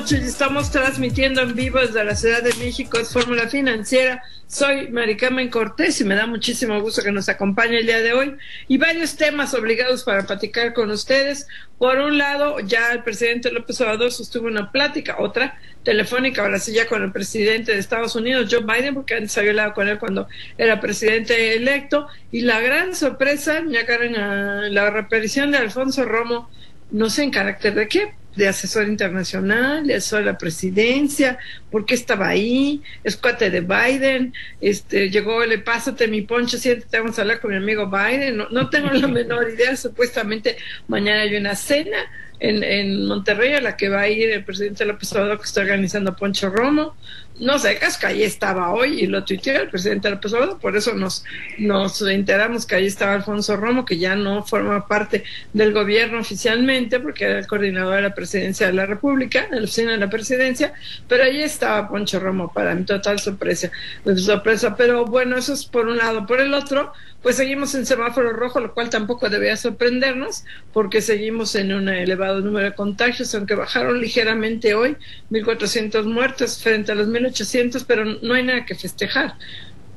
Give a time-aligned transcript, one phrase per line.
[0.00, 0.22] Noches.
[0.22, 3.00] Estamos transmitiendo en vivo desde la Ciudad de México.
[3.00, 4.22] Es Fórmula Financiera.
[4.46, 8.36] Soy Maricarmen Cortés y me da muchísimo gusto que nos acompañe el día de hoy.
[8.68, 11.48] Y varios temas obligados para platicar con ustedes.
[11.78, 16.72] Por un lado, ya el presidente López Obrador sostuvo una plática, otra telefónica, ahora sí
[16.72, 19.98] ya con el presidente de Estados Unidos, Joe Biden, porque antes había hablado con él
[19.98, 22.06] cuando era presidente electo.
[22.30, 26.48] Y la gran sorpresa, ya Karen, la reaparición de Alfonso Romo,
[26.92, 31.38] no sé en carácter de qué, de asesor internacional, asesor de la presidencia,
[31.70, 37.00] por qué estaba ahí, es cuate de Biden, este, llegó, le pásate mi poncho, siéntate,
[37.00, 41.22] vamos a hablar con mi amigo Biden, no, no tengo la menor idea, supuestamente mañana
[41.22, 41.98] hay una cena
[42.40, 45.60] en, en Monterrey a la que va a ir el presidente López Obrador que está
[45.60, 46.94] organizando Poncho Romo,
[47.40, 50.94] no sé, que ahí estaba hoy y lo tuiteó el presidente López Obrador, por eso
[50.94, 51.24] nos,
[51.58, 57.00] nos enteramos que ahí estaba Alfonso Romo, que ya no forma parte del gobierno oficialmente,
[57.00, 60.10] porque era el coordinador de la presidencia de la República, de la oficina de la
[60.10, 60.72] presidencia,
[61.08, 63.70] pero ahí estaba Poncho Romo, para mi total sorpresa,
[64.16, 64.76] sorpresa.
[64.76, 66.26] Pero bueno, eso es por un lado.
[66.26, 66.92] Por el otro,
[67.28, 72.40] pues seguimos en semáforo rojo, lo cual tampoco debería sorprendernos, porque seguimos en un elevado
[72.40, 74.96] número de contagios, aunque bajaron ligeramente hoy,
[75.30, 79.34] 1.400 muertos frente a los 1.800, pero no hay nada que festejar.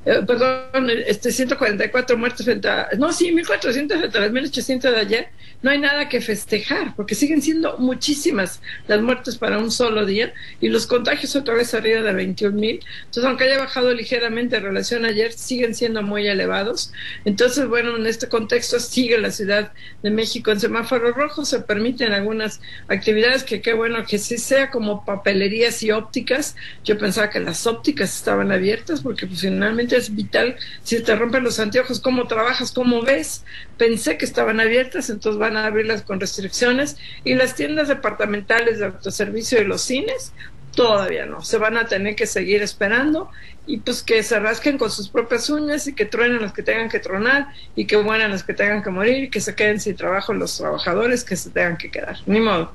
[0.04, 5.00] Eh, perdón, este 144 muertos frente a, no, sí, 1400 frente a las 1800 de
[5.00, 5.28] ayer,
[5.62, 10.34] no hay nada que festejar, porque siguen siendo muchísimas las muertes para un solo día
[10.60, 12.80] y los contagios otra vez arriba de 21 mil.
[13.06, 16.92] Entonces, aunque haya bajado ligeramente en relación a ayer, siguen siendo muy elevados.
[17.24, 19.72] Entonces, bueno, en este contexto sigue la Ciudad
[20.02, 24.72] de México en semáforo rojo, se permiten algunas actividades que qué bueno que sí sea
[24.72, 26.56] como papelerías y ópticas.
[26.84, 30.56] Yo pensaba que las ópticas estaban abiertas porque pues, finalmente es vital.
[30.84, 32.72] Si te rompen los anteojos, ¿cómo trabajas?
[32.72, 33.44] ¿Cómo ves?
[33.78, 36.98] Pensé que estaban abiertas, entonces van a abrirlas con restricciones.
[37.24, 40.34] Y las tiendas departamentales de autoservicio y los cines,
[40.76, 41.42] todavía no.
[41.42, 43.30] Se van a tener que seguir esperando
[43.68, 46.90] y pues que se rasquen con sus propias uñas y que truenen los que tengan
[46.90, 49.96] que tronar y que mueran los que tengan que morir y que se queden sin
[49.96, 52.18] trabajo los trabajadores que se tengan que quedar.
[52.26, 52.74] Ni modo.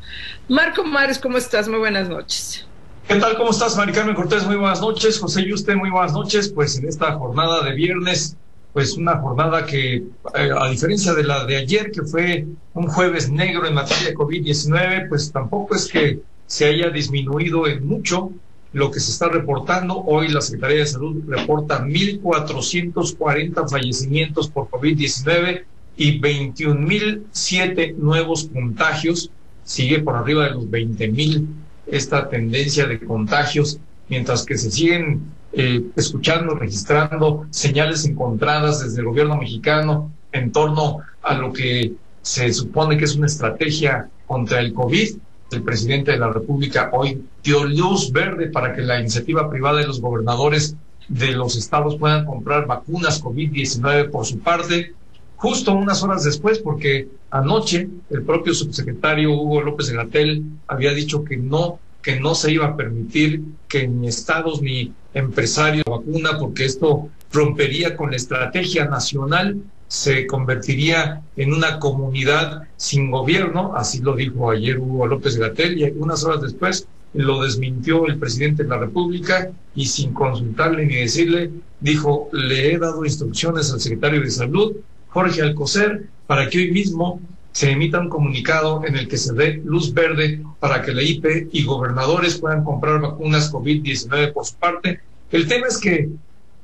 [0.49, 1.69] Marco Mares, ¿cómo estás?
[1.69, 2.67] Muy buenas noches.
[3.09, 3.37] ¿Qué tal?
[3.37, 4.45] ¿Cómo estás, Mari Carmen Cortés?
[4.45, 5.21] Muy buenas noches.
[5.21, 6.49] José y usted, muy buenas noches.
[6.49, 8.37] Pues en esta jornada de viernes,
[8.73, 13.31] pues una jornada que, eh, a diferencia de la de ayer, que fue un jueves
[13.31, 16.19] negro en materia de COVID-19, pues tampoco es que
[16.49, 18.33] se haya disminuido en mucho
[18.73, 20.03] lo que se está reportando.
[20.05, 25.63] Hoy la Secretaría de Salud reporta 1.440 fallecimientos por COVID-19
[25.97, 29.31] y 21.007 nuevos contagios.
[29.63, 31.47] Sigue por arriba de los 20.000
[31.87, 39.07] esta tendencia de contagios, mientras que se siguen eh, escuchando, registrando señales encontradas desde el
[39.07, 44.73] gobierno mexicano en torno a lo que se supone que es una estrategia contra el
[44.73, 45.17] COVID.
[45.53, 49.87] El presidente de la República hoy dio luz verde para que la iniciativa privada de
[49.87, 50.77] los gobernadores
[51.09, 54.93] de los estados puedan comprar vacunas COVID-19 por su parte,
[55.37, 61.37] justo unas horas después, porque anoche el propio subsecretario Hugo López Gatel había dicho que
[61.37, 67.09] no que no se iba a permitir que ni estados ni empresarios vacuna porque esto
[67.33, 74.53] rompería con la estrategia nacional, se convertiría en una comunidad sin gobierno, así lo dijo
[74.53, 79.51] ayer Hugo López Gatel, y unas horas después lo desmintió el presidente de la República
[79.75, 84.77] y sin consultarle ni decirle, dijo, le he dado instrucciones al secretario de Salud
[85.17, 89.63] Jorge Alcocer para que hoy mismo se emita un comunicado en el que se dé
[89.65, 95.01] luz verde para que la IP y gobernadores puedan comprar vacunas COVID-19 por su parte.
[95.33, 96.11] El tema es que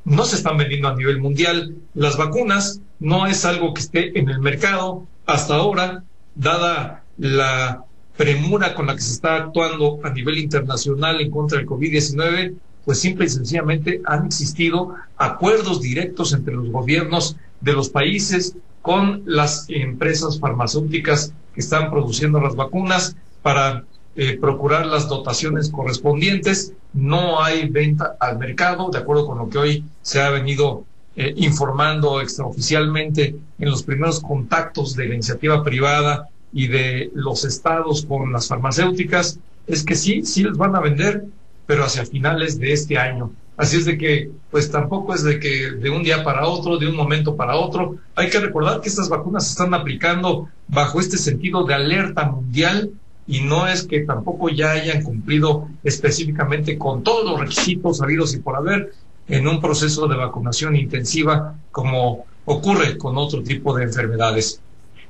[0.04, 1.76] no se están vendiendo a nivel mundial.
[1.94, 6.04] Las vacunas no es algo que esté en el mercado hasta ahora,
[6.34, 7.86] dada la
[8.18, 12.52] premura con la que se está actuando a nivel internacional en contra del COVID-19,
[12.84, 19.22] pues simple y sencillamente han existido acuerdos directos entre los gobiernos de los países con
[19.24, 23.84] las empresas farmacéuticas que están produciendo las vacunas para
[24.16, 26.74] eh, procurar las dotaciones correspondientes.
[26.92, 31.32] No hay venta al mercado, de acuerdo con lo que hoy se ha venido eh,
[31.36, 38.32] informando extraoficialmente en los primeros contactos de la iniciativa privada y de los estados con
[38.32, 41.24] las farmacéuticas, es que sí, sí les van a vender,
[41.66, 43.30] pero hacia finales de este año.
[43.56, 46.88] Así es de que, pues tampoco es de que de un día para otro, de
[46.88, 47.96] un momento para otro.
[48.14, 52.90] Hay que recordar que estas vacunas se están aplicando bajo este sentido de alerta mundial
[53.26, 58.38] y no es que tampoco ya hayan cumplido específicamente con todos los requisitos habidos y
[58.38, 58.92] por haber
[59.28, 64.60] en un proceso de vacunación intensiva como ocurre con otro tipo de enfermedades.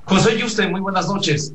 [0.05, 1.55] José Yuste, muy buenas noches.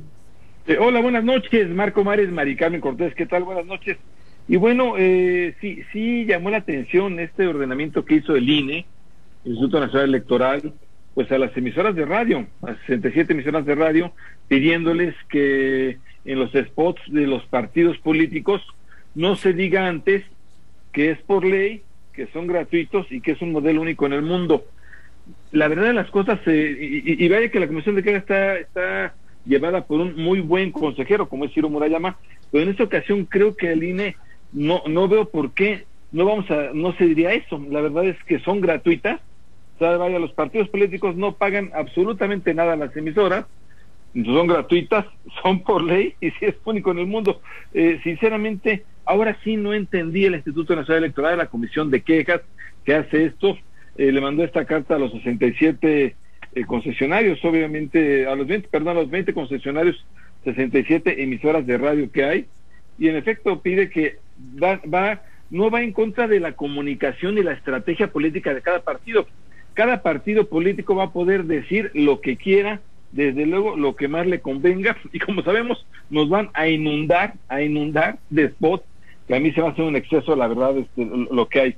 [0.65, 3.43] Eh, hola, buenas noches, Marco Mares, Maricarmen Cortés, ¿qué tal?
[3.43, 3.97] Buenas noches.
[4.47, 8.85] Y bueno, eh, sí, sí llamó la atención este ordenamiento que hizo el INE,
[9.43, 10.73] el Instituto Nacional Electoral,
[11.13, 14.13] pues a las emisoras de radio, a 67 emisoras de radio,
[14.47, 18.61] pidiéndoles que en los spots de los partidos políticos
[19.15, 20.23] no se diga antes
[20.93, 21.81] que es por ley,
[22.13, 24.65] que son gratuitos y que es un modelo único en el mundo.
[25.51, 29.13] La verdad de las cosas, eh, y, vaya que la Comisión de Queja está, está
[29.45, 32.17] llevada por un muy buen consejero, como es Ciro Murayama,
[32.51, 34.15] pero en esta ocasión creo que el INE
[34.53, 37.63] no, no veo por qué no vamos a, no se diría eso.
[37.69, 39.19] La verdad es que son gratuitas.
[39.79, 43.45] O vaya, los partidos políticos no pagan absolutamente nada a las emisoras,
[44.13, 45.05] son gratuitas,
[45.43, 47.41] son por ley y si es único en el mundo.
[47.73, 52.41] Eh, sinceramente, ahora sí no entendí el Instituto Nacional Electoral, la Comisión de Quejas
[52.83, 53.57] que hace esto.
[53.97, 56.15] Eh, le mandó esta carta a los 67
[56.53, 60.03] eh, concesionarios, obviamente, a los 20, perdón, a los 20 concesionarios,
[60.43, 62.45] 67 emisoras de radio que hay,
[62.97, 64.17] y en efecto pide que
[64.61, 68.79] va, va, no va en contra de la comunicación y la estrategia política de cada
[68.79, 69.27] partido.
[69.73, 72.81] Cada partido político va a poder decir lo que quiera,
[73.11, 77.61] desde luego lo que más le convenga, y como sabemos, nos van a inundar, a
[77.61, 78.83] inundar de spots,
[79.27, 81.75] que a mí se va a hacer un exceso, la verdad, este, lo que hay.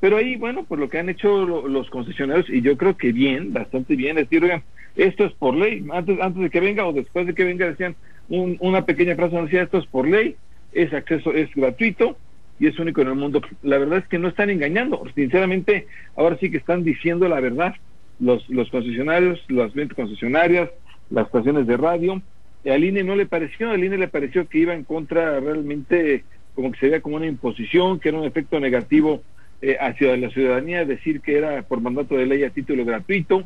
[0.00, 3.52] Pero ahí, bueno, pues lo que han hecho los concesionarios, y yo creo que bien,
[3.52, 4.62] bastante bien, es decir, oigan,
[4.96, 7.96] esto es por ley, antes, antes de que venga o después de que venga decían
[8.28, 10.36] una pequeña frase, decía, esto es por ley,
[10.72, 12.16] ese acceso es gratuito
[12.58, 13.40] y es único en el mundo.
[13.62, 15.86] La verdad es que no están engañando, sinceramente,
[16.16, 17.74] ahora sí que están diciendo la verdad
[18.18, 20.70] los, los concesionarios, las 20 concesionarias,
[21.10, 22.22] las estaciones de radio.
[22.64, 26.24] Al INE no le pareció, al INE le pareció que iba en contra realmente,
[26.54, 29.22] como que se veía como una imposición, que era un efecto negativo
[29.62, 33.44] eh, hacia la ciudadanía, decir que era por mandato de ley a título gratuito,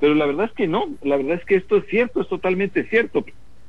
[0.00, 2.84] pero la verdad es que no, la verdad es que esto es cierto, es totalmente
[2.84, 3.24] cierto,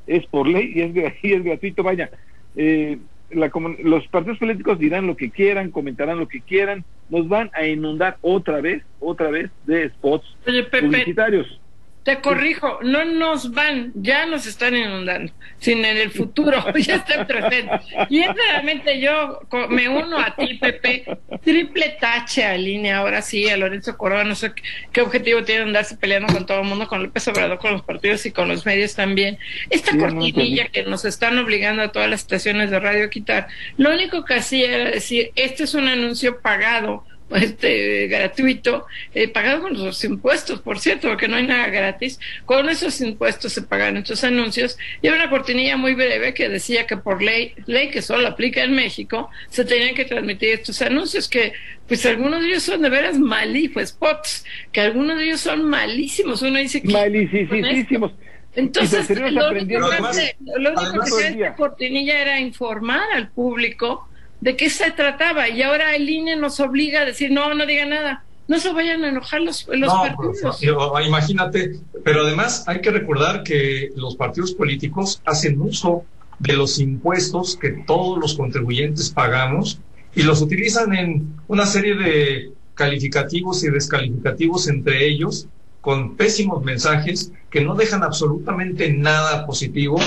[0.08, 2.10] es por ley y es, y es gratuito, vaya,
[2.56, 2.98] eh,
[3.30, 8.18] los partidos políticos dirán lo que quieran, comentarán lo que quieran, nos van a inundar
[8.22, 10.26] otra vez, otra vez de spots
[10.72, 11.60] publicitarios.
[12.08, 17.28] Te corrijo, no nos van, ya nos están inundando, sino en el futuro, ya está
[17.28, 17.70] presente.
[18.08, 21.04] Y es realmente yo me uno a ti, Pepe,
[21.44, 24.54] triple tache a línea, ahora sí, a Lorenzo Corona, no sé
[24.94, 28.26] qué objetivo tiene andarse peleando con todo el mundo, con López Obrador, con los partidos
[28.26, 29.38] y con los medios también.
[29.70, 33.94] Esta cortinilla que nos están obligando a todas las estaciones de radio a quitar, lo
[33.94, 37.04] único que hacía era decir, este es un anuncio pagado
[37.36, 42.20] este gratuito, eh, pagado con los impuestos, por cierto, porque no hay nada gratis.
[42.46, 44.78] Con esos impuestos se pagan estos anuncios.
[45.02, 48.74] Y una cortinilla muy breve que decía que por ley, ley que solo aplica en
[48.74, 51.54] México, se tenían que transmitir estos anuncios que,
[51.88, 56.42] pues algunos de ellos son de veras malísimos, spots, que algunos de ellos son malísimos.
[56.42, 56.88] Uno dice que...
[56.90, 58.14] Malísimos.
[58.56, 64.10] Entonces, lo único que, lo único que esta cortinilla era informar al público
[64.42, 67.86] de qué se trataba y ahora el INE nos obliga a decir no, no diga
[67.86, 68.24] nada.
[68.48, 70.62] No se vayan a enojar los, los partidos.
[71.06, 76.06] imagínate, pero además hay que recordar que los partidos políticos hacen uso
[76.40, 79.80] de los impuestos que todos los contribuyentes pagamos
[80.16, 85.48] y los utilizan en una serie de calificativos y descalificativos entre ellos
[85.82, 90.00] con pésimos mensajes que no dejan absolutamente nada positivo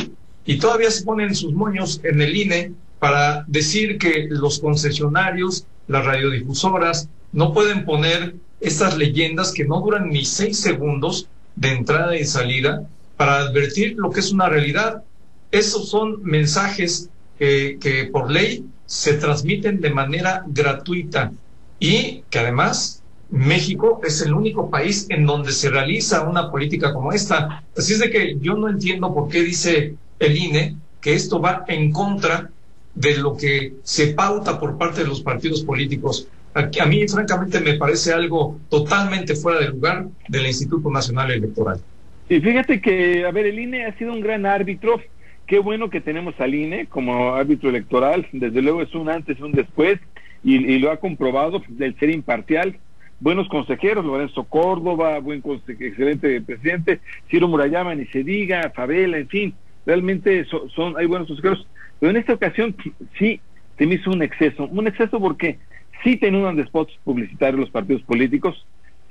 [0.47, 6.05] y todavía se ponen sus moños en el INE para decir que los concesionarios, las
[6.05, 12.25] radiodifusoras, no pueden poner estas leyendas que no duran ni seis segundos de entrada y
[12.25, 15.03] salida para advertir lo que es una realidad.
[15.51, 21.33] Esos son mensajes que, por ley se transmiten de manera gratuita
[21.79, 27.13] y que además México es el único país en donde se realiza una política como
[27.13, 27.65] esta.
[27.77, 31.65] Así es de que yo no entiendo por qué dice el INE que esto va
[31.69, 32.51] en contra
[32.95, 36.29] de lo que se pauta por parte de los partidos políticos.
[36.55, 41.81] A, mí, francamente, me parece algo totalmente fuera de lugar del Instituto Nacional Electoral.
[42.29, 45.01] Y fíjate que, a ver, el INE ha sido un gran árbitro.
[45.47, 48.27] Qué bueno que tenemos al INE como árbitro electoral.
[48.33, 49.99] Desde luego es un antes y un después
[50.43, 52.77] y, lo ha comprobado del ser imparcial.
[53.21, 59.55] buenos consejeros, Lorenzo Córdoba, buen excelente presidente, Ciro Murayama, ni se diga, Favela, en fin,
[59.85, 61.67] realmente son, hay buenos consejeros,
[62.01, 62.75] pero en esta ocasión
[63.19, 63.41] sí
[63.79, 65.59] se hizo un exceso, un exceso porque
[66.03, 68.67] sí tenían spots publicitarios los partidos políticos,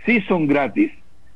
[0.06, 0.92] sí son gratis,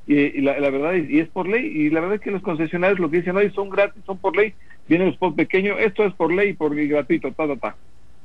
[0.06, 3.10] y, la, verdad y es por ley, y la verdad es que los concesionarios lo
[3.10, 4.54] que dicen hoy son gratis, son por ley,
[4.88, 7.76] vienen los spots pequeños, esto es por ley, por gratuito, ta, ta, ta.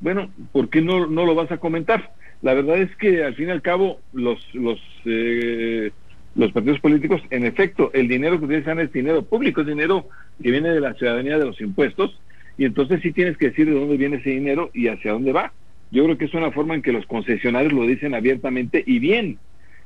[0.01, 2.11] Bueno, ¿por qué no, no lo vas a comentar?
[2.41, 5.91] La verdad es que al fin y al cabo los los eh,
[6.35, 10.07] los partidos políticos, en efecto, el dinero que utilizan es dinero público, es dinero
[10.41, 12.17] que viene de la ciudadanía de los impuestos,
[12.59, 15.53] y entonces sí tienes que decir de dónde viene ese dinero y hacia dónde va.
[15.91, 19.39] Yo creo que es una forma en que los concesionarios lo dicen abiertamente y bien,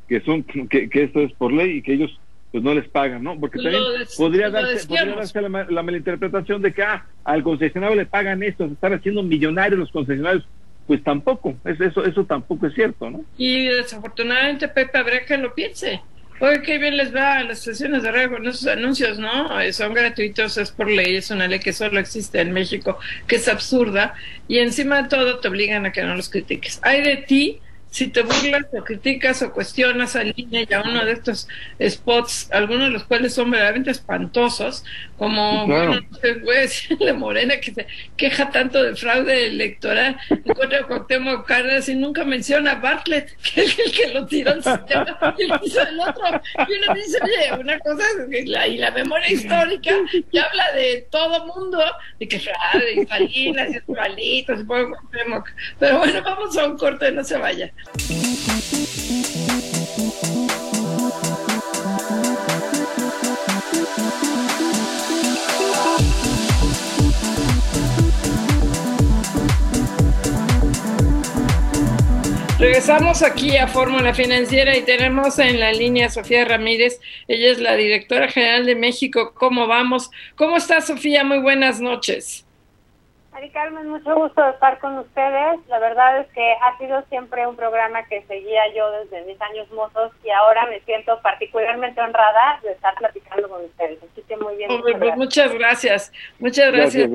[0.10, 2.20] que son que, que esto es por ley y que ellos
[2.52, 3.40] pues no les pagan, ¿no?
[3.40, 3.84] Porque también
[4.18, 8.66] podría darse, podría darse la, la, malinterpretación de que ah, al concesionario le pagan esto,
[8.66, 10.48] se están haciendo millonarios los concesionarios
[10.88, 13.24] pues tampoco, eso, eso tampoco es cierto, ¿no?
[13.38, 16.02] Y desafortunadamente, Pepe, habría que lo piense.
[16.40, 19.50] Oye, qué bien les va a las estaciones de radio con esos anuncios, ¿no?
[19.72, 23.48] Son gratuitos, es por ley, es una ley que solo existe en México, que es
[23.48, 24.14] absurda,
[24.48, 26.80] y encima de todo te obligan a que no los critiques.
[26.84, 27.62] Hay de ti
[27.94, 31.48] si te burlas o criticas o cuestionas al línea y a uno de estos
[31.80, 34.84] spots, algunos de los cuales son verdaderamente espantosos,
[35.16, 37.86] como, bueno, no sé, voy a decirle Morena que se
[38.18, 43.38] queja tanto de fraude electoral en contra de Cuauhtémoc Cárdenas y nunca menciona a Bartlett,
[43.54, 46.42] que es el que lo tiró al sistema y lo hizo el otro.
[46.68, 49.92] Y uno dice, oye, una cosa es la, y la memoria histórica
[50.32, 51.80] que habla de todo mundo,
[52.20, 55.48] de que fraude y Salinas y Escualitos y Cuauhtémoc.
[55.78, 57.72] Pero bueno, vamos a un corte, no se vaya.
[72.64, 77.02] Regresamos aquí a Fórmula Financiera y tenemos en la línea Sofía Ramírez.
[77.28, 79.34] Ella es la directora general de México.
[79.36, 80.10] ¿Cómo vamos?
[80.36, 81.24] ¿Cómo está Sofía?
[81.26, 82.46] Muy buenas noches.
[83.34, 85.60] Mari Carmen, mucho gusto estar con ustedes.
[85.68, 89.70] La verdad es que ha sido siempre un programa que seguía yo desde mis años
[89.72, 93.98] mozos y ahora me siento particularmente honrada de estar platicando con ustedes.
[94.04, 94.70] Así que muy bien.
[95.16, 96.12] Muchas gracias.
[96.38, 97.10] Muchas gracias.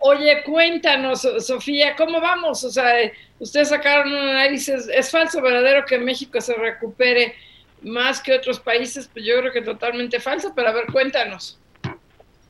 [0.00, 2.64] Oye, cuéntanos, Sofía, ¿cómo vamos?
[2.64, 2.92] O sea,
[3.38, 7.36] ustedes sacaron un análisis, ¿es falso verdadero que México se recupere
[7.82, 9.06] más que otros países?
[9.06, 11.61] Pues yo creo que totalmente falso, pero a ver, cuéntanos.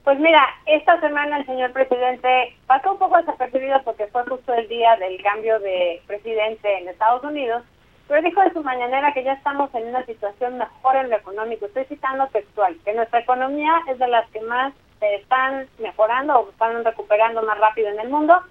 [0.04, 4.66] Pues mira, esta semana el señor presidente pasó un poco desapercibido porque fue justo el
[4.68, 7.62] día del cambio de presidente en Estados Unidos,
[8.08, 11.66] pero dijo en su mañanera que ya estamos en una situación mejor en lo económico.
[11.66, 16.50] Estoy citando textual, que nuestra economía es de las que más se están mejorando o
[16.50, 18.42] están recuperando más rápido en el mundo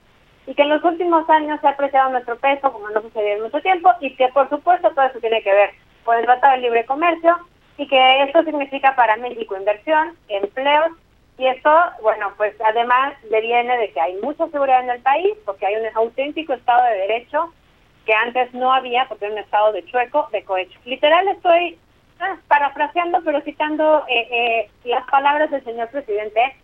[0.48, 3.43] y que en los últimos años se ha apreciado nuestro peso como no sucedió en
[3.43, 5.72] mucho tiempo y que por supuesto todo eso tiene que ver
[6.05, 7.38] con el Tratado de Libre Comercio
[7.77, 10.91] y que esto significa para México inversión, empleos
[11.41, 11.71] y esto,
[12.03, 15.75] bueno, pues además le viene de que hay mucha seguridad en el país, porque hay
[15.75, 17.51] un auténtico Estado de Derecho
[18.05, 20.79] que antes no había, porque era un Estado de chueco, de cohecho.
[20.86, 21.79] Literal estoy
[22.19, 26.55] ah, parafraseando, pero citando eh, eh, las palabras del señor presidente.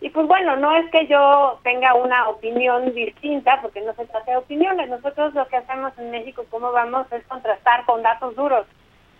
[0.00, 4.32] Y pues bueno, no es que yo tenga una opinión distinta, porque no se trata
[4.32, 4.88] de opiniones.
[4.88, 8.66] Nosotros lo que hacemos en México, cómo vamos, es contrastar con datos duros.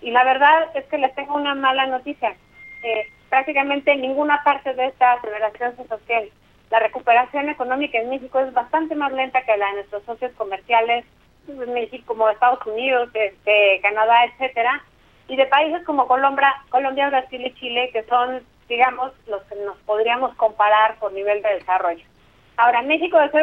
[0.01, 2.35] Y la verdad es que les tengo una mala noticia.
[2.83, 6.29] Eh, prácticamente en ninguna parte de esta aceleración social.
[6.71, 11.05] La recuperación económica en México es bastante más lenta que la de nuestros socios comerciales,
[11.47, 14.83] México como Estados Unidos, este, Canadá, etcétera,
[15.29, 19.79] y de países como Colombia, Colombia, Brasil y Chile, que son, digamos, los que nos
[19.79, 22.05] podríamos comparar por nivel de desarrollo.
[22.59, 23.39] Ahora, México dejó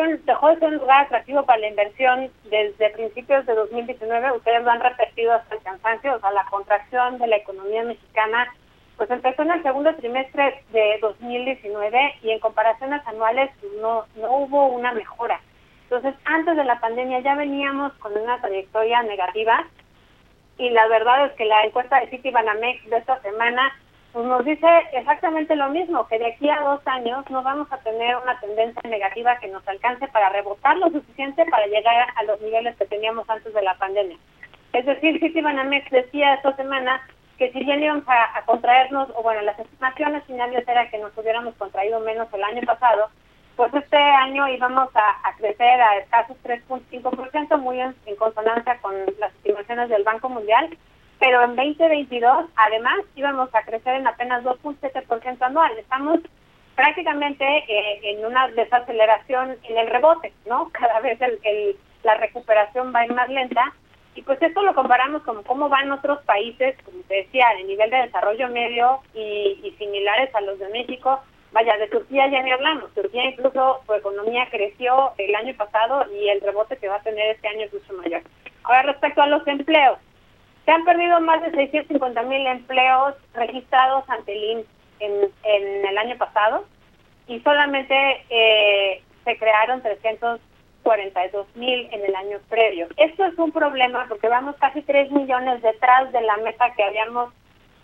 [0.49, 4.33] de ser un lugar atractivo para la inversión desde principios de 2019.
[4.33, 8.53] Ustedes lo han repetido hasta el cansancio, o sea, la contracción de la economía mexicana
[8.97, 14.67] pues empezó en el segundo trimestre de 2019 y en comparaciones anuales no, no hubo
[14.67, 15.39] una mejora.
[15.83, 19.65] Entonces, antes de la pandemia ya veníamos con una trayectoria negativa
[20.57, 23.71] y la verdad es que la encuesta de Citibanamex de esta semana
[24.15, 27.77] pues nos dice exactamente lo mismo, que de aquí a dos años no vamos a
[27.79, 32.39] tener una tendencia negativa que nos alcance para rebotar lo suficiente para llegar a los
[32.39, 34.17] niveles que teníamos antes de la pandemia.
[34.71, 37.05] Es decir, Citibanamex decía esta semana
[37.37, 41.55] que si bien íbamos a, contraernos, o bueno, las estimaciones finales era que nos hubiéramos
[41.55, 43.09] contraído menos el año pasado,
[43.55, 49.89] pues este año íbamos a, crecer a escasos 3.5%, muy en, consonancia con las estimaciones
[49.89, 50.77] del Banco Mundial,
[51.19, 55.77] pero en 2022 además íbamos a crecer en apenas 2.7% anual.
[55.77, 56.19] Estamos
[56.75, 60.69] prácticamente eh, en una desaceleración en el rebote, ¿no?
[60.73, 63.73] Cada vez el, la recuperación va a ir más lenta
[64.15, 67.89] Y pues esto lo comparamos con cómo van otros países, como te decía, de nivel
[67.89, 71.19] de desarrollo medio y, similares a los de México.
[71.51, 72.93] Vaya, de Turquía ya ni hablamos.
[72.93, 77.35] Turquía incluso su economía creció el año pasado y el rebote que va a tener
[77.35, 78.21] este año es mucho mayor.
[78.63, 79.99] Ahora, respecto a los empleos,
[80.63, 84.65] se han perdido más de 650 mil empleos registrados ante el INS
[84.99, 85.11] en,
[85.43, 86.65] en el año pasado
[87.27, 87.95] y solamente
[88.29, 89.81] eh, se crearon
[90.85, 92.87] 342 mil en el año previo.
[92.97, 97.33] Esto es un problema porque vamos casi 3 millones detrás de la meta que habíamos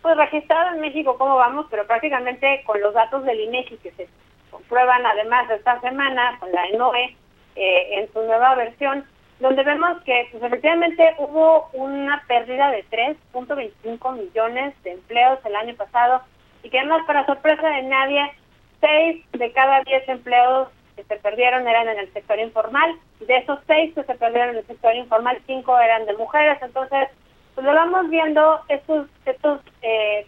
[0.02, 4.08] pues registrado en México, cómo vamos, pero prácticamente con los datos del INEGI que se
[4.50, 7.16] comprueban además esta semana con la ENOE
[7.56, 9.06] eh, en su nueva versión,
[9.40, 15.76] donde vemos que pues, efectivamente hubo una pérdida de 3.25 millones de empleos el año
[15.76, 16.22] pasado
[16.64, 18.32] y que además para sorpresa de nadie,
[18.80, 20.70] 6 de cada 10 empleos
[21.02, 22.96] que se perdieron eran en el sector informal.
[23.20, 26.58] De esos 6 que se perdieron en el sector informal, 5 eran de mujeres.
[26.62, 27.10] Entonces,
[27.56, 30.26] pues lo vamos viendo estos, estos eh,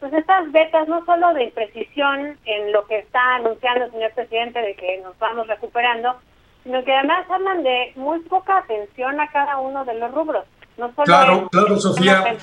[0.00, 4.60] pues estas vetas no solo de imprecisión en lo que está anunciando el señor presidente
[4.60, 6.14] de que nos vamos recuperando,
[6.62, 10.44] sino que además hablan de muy poca atención a cada uno de los rubros.
[10.76, 12.36] No solo claro, claro, Sofía.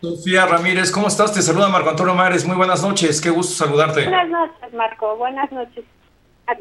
[0.00, 1.34] Sofía Ramírez, ¿cómo estás?
[1.34, 2.46] Te saluda Marco Antonio Mares.
[2.46, 4.04] Muy buenas noches, qué gusto saludarte.
[4.04, 5.16] Buenas noches, Marco.
[5.16, 5.84] Buenas noches.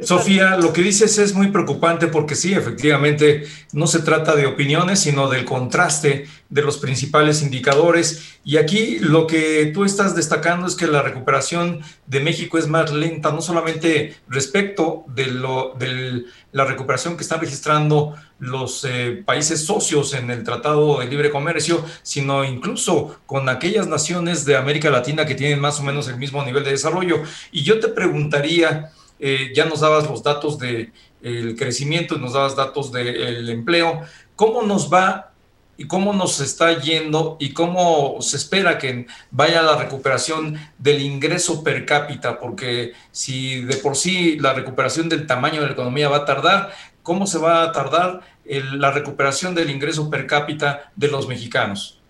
[0.01, 3.43] Sofía, lo que dices es muy preocupante porque sí, efectivamente,
[3.73, 8.37] no se trata de opiniones, sino del contraste de los principales indicadores.
[8.43, 12.91] Y aquí lo que tú estás destacando es que la recuperación de México es más
[12.91, 19.65] lenta, no solamente respecto de, lo, de la recuperación que están registrando los eh, países
[19.65, 25.25] socios en el Tratado de Libre Comercio, sino incluso con aquellas naciones de América Latina
[25.25, 27.21] que tienen más o menos el mismo nivel de desarrollo.
[27.51, 32.55] Y yo te preguntaría, eh, ya nos dabas los datos del el crecimiento, nos dabas
[32.55, 34.01] datos del empleo,
[34.35, 35.29] ¿cómo nos va
[35.79, 41.63] y cómo nos está yendo y cómo se espera que vaya la recuperación del ingreso
[41.63, 46.17] per cápita, porque si de por sí la recuperación del tamaño de la economía va
[46.17, 51.29] a tardar, ¿cómo se va a tardar la recuperación del ingreso per cápita de los
[51.29, 52.01] mexicanos?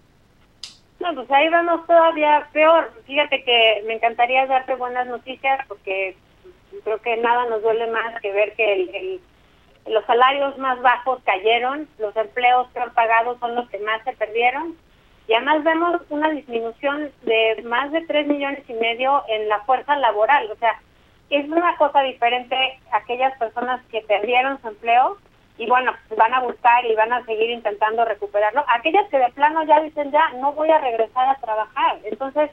[1.00, 2.91] No, pues ahí vamos todavía peor.
[3.06, 6.17] Fíjate que me encantaría darte buenas noticias porque
[6.84, 9.21] creo que nada nos duele más que ver que el,
[9.88, 14.75] los salarios más bajos cayeron, los empleos peor pagados son los que más se perdieron
[15.27, 19.95] y además vemos una disminución de más de 3 millones y medio en la fuerza
[19.95, 20.49] laboral.
[20.51, 20.82] O sea,
[21.29, 25.17] es una cosa diferente aquellas personas que perdieron su empleo
[25.60, 28.63] y bueno, van a buscar y van a seguir intentando recuperarlo.
[28.69, 31.99] Aquellas que de plano ya dicen ya no voy a regresar a trabajar.
[32.05, 32.49] Entonces,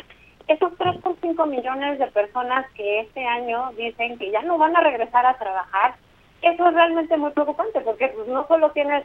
[0.48, 5.26] esos 3.5 millones de personas que este año dicen que ya no van a regresar
[5.26, 5.94] a trabajar,
[6.42, 9.04] eso es realmente muy preocupante porque pues, no solo tienes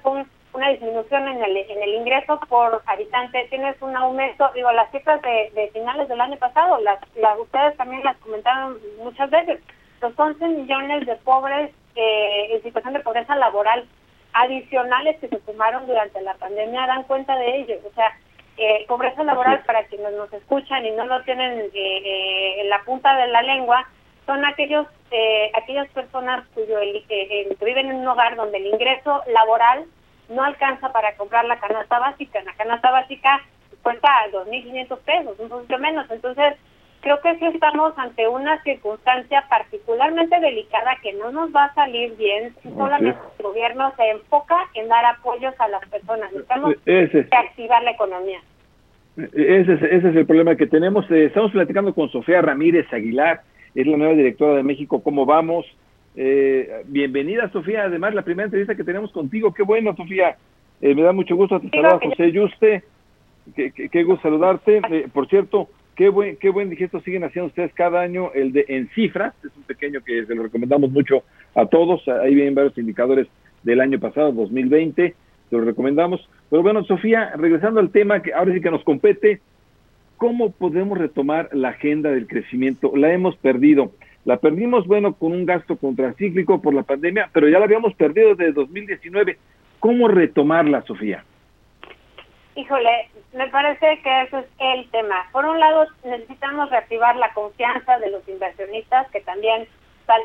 [0.53, 5.21] una disminución en el, en el ingreso por habitante, tienes un aumento, digo, las cifras
[5.21, 9.59] de, finales del año pasado, las, las ustedes también las comentaron muchas veces,
[10.01, 13.87] los 11 millones de pobres eh, en situación de pobreza laboral
[14.33, 18.11] adicionales que se sumaron durante la pandemia dan cuenta de ello, o sea,
[18.57, 22.83] eh, pobreza laboral, para quienes nos escuchan y no lo tienen eh, eh, en la
[22.83, 23.87] punta de la lengua,
[24.25, 29.85] son aquellos eh, aquellas personas cuyo que viven en un hogar donde el ingreso laboral
[30.29, 32.41] no alcanza para comprar la canasta básica.
[32.43, 33.41] La canasta básica
[33.83, 36.09] cuesta 2.500 pesos, un poquito menos.
[36.09, 36.55] Entonces,
[37.01, 42.15] creo que sí estamos ante una circunstancia particularmente delicada que no nos va a salir
[42.15, 46.31] bien si solamente el gobierno se enfoca en dar apoyos a las personas.
[46.31, 46.75] Necesitamos
[47.31, 48.39] activar la economía.
[49.17, 51.09] Ese es, ese es el problema que tenemos.
[51.11, 53.41] Eh, estamos platicando con Sofía Ramírez Aguilar,
[53.75, 55.03] es la nueva directora de México.
[55.03, 55.65] ¿Cómo vamos?
[56.15, 57.83] Eh, bienvenida, Sofía.
[57.83, 59.53] Además, la primera entrevista que tenemos contigo.
[59.53, 60.37] Qué bueno, Sofía.
[60.81, 61.59] Eh, me da mucho gusto.
[61.59, 62.83] Te saluda José Yuste.
[63.55, 64.81] Qué, qué, gusto saludarte.
[65.13, 65.67] por cierto,
[66.01, 69.35] qué buen, qué buen gesto siguen haciendo ustedes cada año, el de En Cifras.
[69.45, 72.07] Es un pequeño que se lo recomendamos mucho a todos.
[72.07, 73.27] Ahí vienen varios indicadores
[73.61, 76.27] del año pasado, 2020 te lo recomendamos.
[76.49, 79.41] Pero bueno, Sofía, regresando al tema que ahora sí que nos compete,
[80.17, 82.93] ¿cómo podemos retomar la agenda del crecimiento?
[82.95, 83.91] La hemos perdido.
[84.25, 88.33] La perdimos, bueno, con un gasto contracíclico por la pandemia, pero ya la habíamos perdido
[88.33, 89.37] desde 2019.
[89.79, 91.25] ¿Cómo retomarla, Sofía?
[92.55, 95.27] Híjole, me parece que eso es el tema.
[95.31, 99.67] Por un lado, necesitamos reactivar la confianza de los inversionistas, que también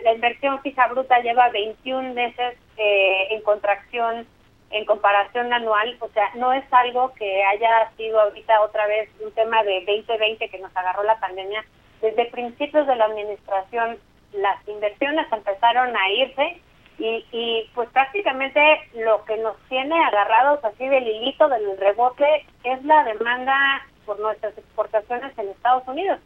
[0.03, 4.27] la inversión fija bruta lleva 21 meses eh, en contracción
[4.71, 9.31] en comparación anual, o sea, no es algo que haya sido ahorita otra vez un
[9.33, 11.65] tema de 2020 que nos agarró la pandemia.
[12.01, 13.99] Desde principios de la administración
[14.33, 16.61] las inversiones empezaron a irse
[16.99, 18.61] Y, y pues prácticamente
[18.95, 24.57] lo que nos tiene agarrados así del hilito del rebote es la demanda por nuestras
[24.57, 26.19] exportaciones en Estados Unidos.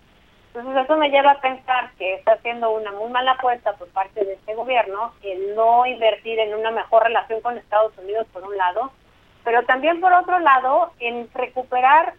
[0.53, 4.25] Entonces eso me lleva a pensar que está haciendo una muy mala apuesta por parte
[4.25, 8.57] de este gobierno el no invertir en una mejor relación con Estados Unidos por un
[8.57, 8.91] lado,
[9.45, 12.15] pero también por otro lado en recuperar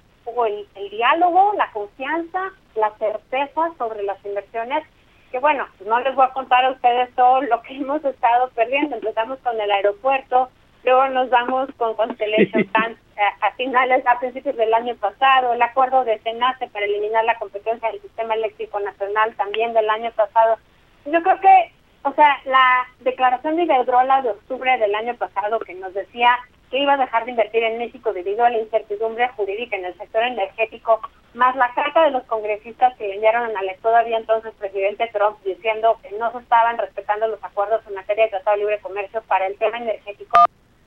[0.47, 4.83] el, el diálogo, la confianza, la certeza sobre las inversiones
[5.31, 8.97] que bueno, no les voy a contar a ustedes todo lo que hemos estado perdiendo.
[8.97, 10.49] Empezamos con el aeropuerto,
[10.83, 12.97] luego nos vamos con Constellation Plans
[13.41, 17.91] a, finales, a principios del año pasado, el acuerdo de SENACE para eliminar la competencia
[17.91, 20.57] del sistema eléctrico nacional también del año pasado.
[21.05, 21.71] Yo creo que,
[22.03, 26.37] o sea, la declaración de Iberdrola de octubre del año pasado que nos decía
[26.71, 29.97] que iba a dejar de invertir en México debido a la incertidumbre jurídica en el
[29.97, 31.01] sector energético,
[31.33, 36.11] más la carta de los congresistas que enviaron al todavía entonces presidente Trump diciendo que
[36.17, 39.57] no se estaban respetando los acuerdos en materia de tratado de libre comercio para el
[39.57, 40.37] tema energético,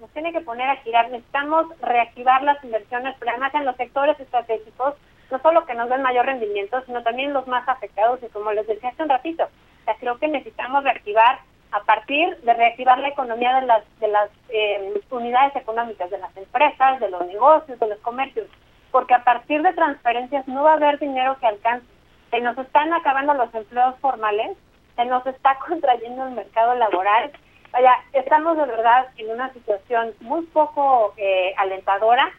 [0.00, 1.10] nos tiene que poner a girar.
[1.10, 4.94] Necesitamos reactivar las inversiones, pero además en los sectores estratégicos,
[5.30, 8.22] no solo que nos den mayor rendimiento, sino también los más afectados.
[8.22, 11.40] Y como les decía hace un ratito, o sea, creo que necesitamos reactivar
[11.74, 16.34] a partir de reactivar la economía de las, de las eh, unidades económicas, de las
[16.36, 18.46] empresas, de los negocios, de los comercios,
[18.92, 21.84] porque a partir de transferencias no va a haber dinero que alcance.
[22.30, 24.56] Se nos están acabando los empleos formales,
[24.94, 27.32] se nos está contrayendo el mercado laboral.
[27.72, 32.32] Vaya, estamos de verdad en una situación muy poco eh, alentadora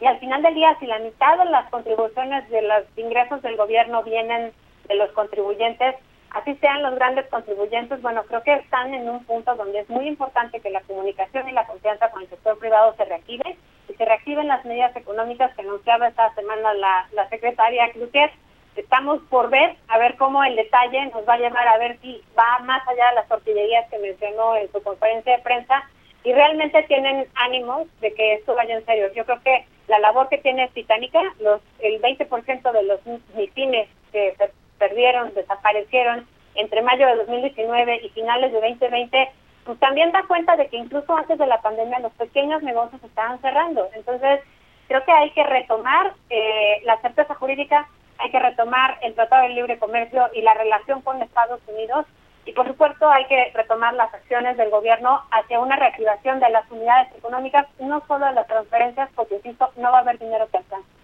[0.00, 3.56] y al final del día, si la mitad de las contribuciones de los ingresos del
[3.56, 4.52] gobierno vienen
[4.86, 5.96] de los contribuyentes,
[6.30, 10.06] así sean los grandes contribuyentes, bueno, creo que están en un punto donde es muy
[10.06, 13.56] importante que la comunicación y la confianza con el sector privado se reactive
[13.88, 18.30] y se reactiven las medidas económicas que anunciaba esta semana la, secretaria Cloutier.
[18.76, 22.22] Estamos por ver, a ver cómo el detalle nos va a llevar a ver si
[22.38, 25.82] va más allá de las tortillerías que mencionó en su conferencia de prensa
[26.22, 29.12] y realmente tienen ánimos de que esto vaya en serio.
[29.14, 33.00] Yo creo que la labor que tiene Titánica, los, el 20% de los
[33.34, 34.44] MIPINES que se
[34.80, 39.30] perdieron, desaparecieron entre mayo de 2019 y finales de 2020,
[39.64, 43.40] pues también da cuenta de que incluso antes de la pandemia los pequeños negocios estaban
[43.40, 43.88] cerrando.
[43.94, 44.40] Entonces,
[44.88, 47.86] creo que hay que retomar eh, la certeza jurídica,
[48.18, 52.06] hay que retomar el Tratado de Libre Comercio y la relación con Estados Unidos.
[52.46, 56.68] Y por supuesto hay que retomar las acciones del gobierno hacia una reactivación de las
[56.70, 60.56] unidades económicas, no solo de las transferencias, porque insisto, no va a haber dinero que
[60.56, 60.99] alcance.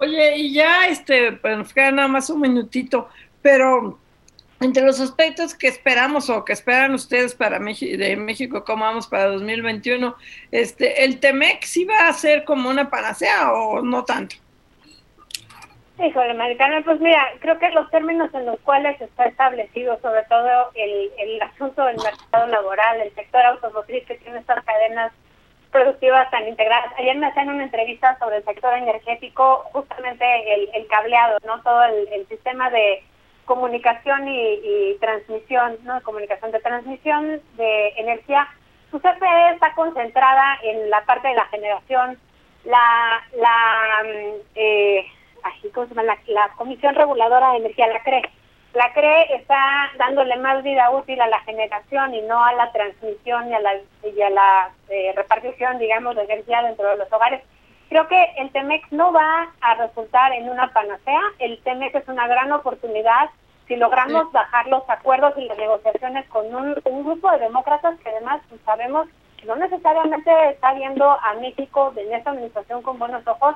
[0.00, 3.08] Oye, y ya este, pues nos queda nada más un minutito,
[3.42, 3.98] pero
[4.60, 9.06] entre los aspectos que esperamos o que esperan ustedes para México, de México, cómo vamos
[9.06, 10.16] para 2021,
[10.52, 14.36] este, ¿el TEMEC sí va a ser como una panacea o no tanto?
[15.98, 20.70] Híjole, Maricana, pues mira, creo que los términos en los cuales está establecido, sobre todo
[20.74, 25.12] el, el asunto del mercado laboral, el sector automotriz que tiene estas cadenas
[25.70, 26.92] productivas tan integradas.
[26.98, 30.24] Ayer me hacían una entrevista sobre el sector energético, justamente
[30.74, 33.02] el, cableado, no todo el, sistema de
[33.44, 38.48] comunicación y, transmisión, no comunicación, de transmisión de energía.
[38.90, 42.18] Su CFE está concentrada en la parte de la generación,
[42.64, 45.06] la la mm, eh,
[45.72, 46.14] ¿cómo se llama?
[46.14, 48.22] La, la Comisión Reguladora de Energía, la CRE
[48.74, 53.50] la CRE está dándole más vida útil a la generación y no a la transmisión
[53.50, 57.42] y a la, y a la eh, repartición, digamos, de energía dentro de los hogares.
[57.88, 61.20] Creo que el TEMEX no va a resultar en una panacea.
[61.38, 63.30] El TEMEX es una gran oportunidad
[63.66, 68.40] si logramos bajar los acuerdos y las negociaciones con un, grupo de demócratas que además
[68.48, 73.54] pues, sabemos que no necesariamente está viendo a México en esta administración con buenos ojos.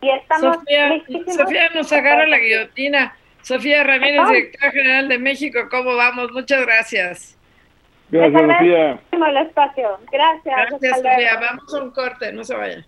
[0.00, 3.14] Y estamos Sofía, Sofía nos agarra la guillotina.
[3.42, 6.30] Sofía Ramírez, directora general de México, ¿cómo vamos?
[6.32, 7.36] Muchas gracias.
[8.10, 9.00] Gracias, Sofía.
[9.12, 9.98] El espacio.
[10.10, 10.56] Gracias.
[10.70, 11.40] Gracias, Sofía.
[11.40, 12.84] Vamos a un corte, no se vayan.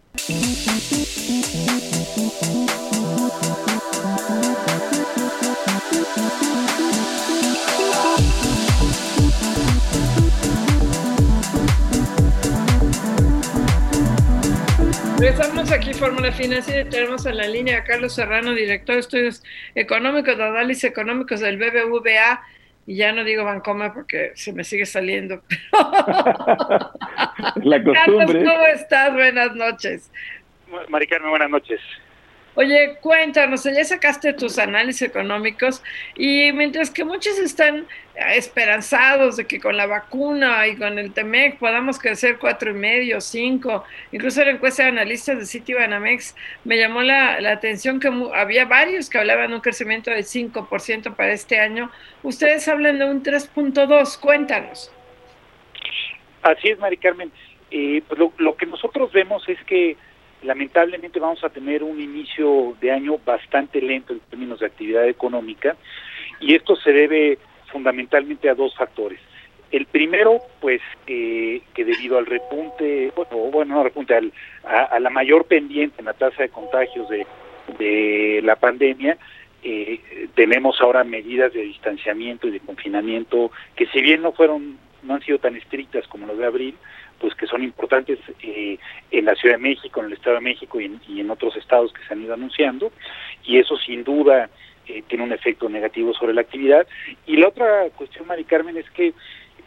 [15.21, 19.43] Estamos aquí, Fórmula Financiera, y tenemos en la línea a Carlos Serrano, director de estudios
[19.75, 22.43] económicos, de análisis económicos del BBVA,
[22.87, 25.43] y ya no digo Bancoma porque se me sigue saliendo.
[27.63, 27.95] la costumbre.
[27.95, 29.13] Carlos, ¿cómo estás?
[29.13, 30.11] Buenas noches.
[30.89, 31.81] Maricarmen, buenas noches.
[32.55, 35.83] Oye, cuéntanos, ya sacaste tus análisis económicos
[36.15, 41.59] y mientras que muchos están esperanzados de que con la vacuna y con el TEMEC
[41.59, 47.01] podamos crecer cuatro y medio, cinco, incluso la encuesta de analistas de Citibanamex me llamó
[47.01, 51.59] la, la atención que había varios que hablaban de un crecimiento del 5% para este
[51.59, 51.91] año.
[52.23, 54.93] Ustedes hablan de un 3.2, cuéntanos.
[56.43, 57.33] Así es, Mari Carmen.
[57.71, 59.97] Eh, pues lo, que nosotros vemos es que
[60.43, 65.77] lamentablemente vamos a tener un inicio de año bastante lento en términos de actividad económica
[66.41, 67.39] y esto se debe
[67.71, 69.21] fundamentalmente a dos factores.
[69.71, 75.97] El primero, pues, que debido al repunte, bueno, bueno no repunte, a, la mayor pendiente
[76.01, 77.27] en la tasa de contagios de,
[77.79, 79.17] de la pandemia,
[79.65, 85.15] eh, tenemos ahora medidas de distanciamiento y de confinamiento que si bien no fueron no
[85.15, 86.77] han sido tan estrictas como las de abril,
[87.19, 88.79] pues que son importantes eh,
[89.11, 92.05] en la Ciudad de México, en el Estado de México y en, otros estados que
[92.05, 92.93] se han ido anunciando,
[93.45, 94.51] y eso sin duda
[94.87, 96.87] eh, tiene un efecto negativo sobre la actividad.
[97.27, 99.15] Y la otra cuestión, Mari Carmen, es que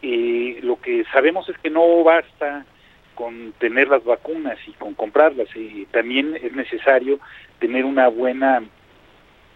[0.02, 2.66] eh, lo que sabemos es que no basta
[3.14, 7.18] con tener las vacunas y con comprarlas, y también es necesario
[7.58, 8.62] tener una buena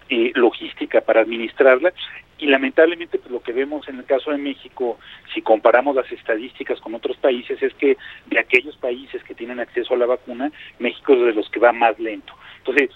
[0.08, 1.92] eh, logística para administrarla
[2.40, 4.98] y lamentablemente pues, lo que vemos en el caso de México,
[5.34, 9.94] si comparamos las estadísticas con otros países, es que de aquellos países que tienen acceso
[9.94, 12.32] a la vacuna, México es de los que va más lento.
[12.58, 12.90] Entonces,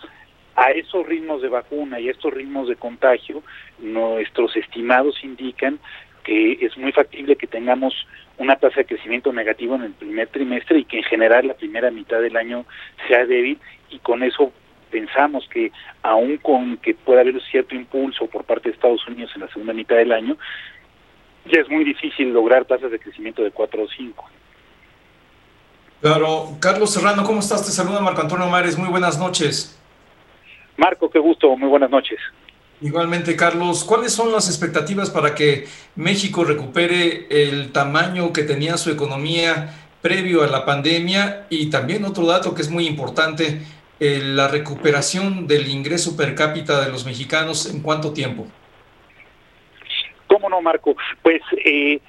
[0.57, 3.42] a esos ritmos de vacuna y a estos ritmos de contagio,
[3.78, 5.78] nuestros estimados indican
[6.22, 7.94] que es muy factible que tengamos
[8.38, 11.90] una tasa de crecimiento negativo en el primer trimestre y que en general la primera
[11.90, 12.64] mitad del año
[13.07, 13.59] sea débil
[13.90, 14.52] y con eso
[14.94, 15.72] pensamos que
[16.04, 19.72] aún con que pueda haber cierto impulso por parte de Estados Unidos en la segunda
[19.72, 20.37] mitad del año,
[21.46, 24.24] ya es muy difícil lograr tasas de crecimiento de 4 o 5.
[26.00, 27.66] Claro, Carlos Serrano, ¿cómo estás?
[27.66, 29.76] Te saluda Marco Antonio Mares, muy buenas noches.
[30.76, 32.20] Marco, qué gusto, muy buenas noches.
[32.80, 38.92] Igualmente, Carlos, ¿cuáles son las expectativas para que México recupere el tamaño que tenía su
[38.92, 41.46] economía previo a la pandemia?
[41.50, 43.61] Y también otro dato que es muy importante,
[44.00, 48.46] eh, la recuperación del ingreso per cápita de los mexicanos en cuánto tiempo?
[50.26, 50.96] ¿Cómo no, Marco?
[51.22, 52.00] Pues eh,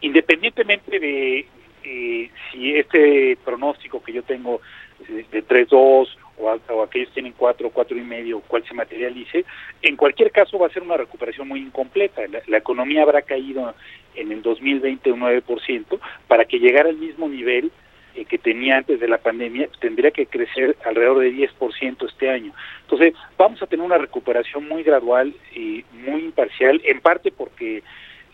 [0.00, 1.46] independientemente de
[1.84, 4.60] eh, si este pronóstico que yo tengo
[5.06, 9.44] de 3-2 o, aquellos tienen 4, 4 y medio, cuál se materialice,
[9.82, 12.22] en cualquier caso va a ser una recuperación muy incompleta.
[12.28, 13.74] La, la economía habrá caído
[14.14, 17.70] en el 2020 un 9% para que llegara al mismo nivel
[18.14, 22.52] eh, que tenía antes de la pandemia, tendría que crecer alrededor de 10% este año.
[22.82, 27.82] Entonces, vamos a tener una recuperación muy gradual y muy imparcial, en parte porque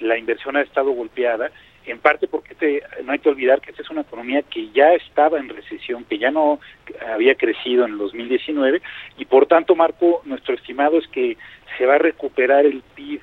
[0.00, 1.50] la inversión ha estado golpeada,
[1.86, 4.92] en parte porque este, no hay que olvidar que esta es una economía que ya
[4.94, 6.60] estaba en recesión, que ya no
[7.08, 8.82] había crecido en el 2019
[9.18, 11.36] y por tanto, Marco, nuestro estimado es que
[11.78, 13.20] se va a recuperar el PIB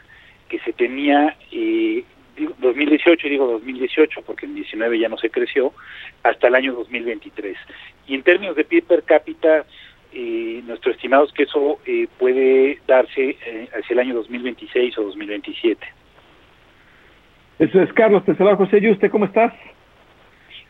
[0.49, 2.03] que se tenía eh,
[2.59, 5.73] 2018, digo 2018 porque en 19 ya no se creció,
[6.23, 7.57] hasta el año 2023.
[8.07, 9.65] Y en términos de PIB per cápita,
[10.13, 15.03] eh, nuestro estimado es que eso eh, puede darse eh, hacia el año 2026 o
[15.03, 15.85] 2027.
[17.59, 19.51] Eso es, Carlos, te saluda José Yuste, ¿cómo estás?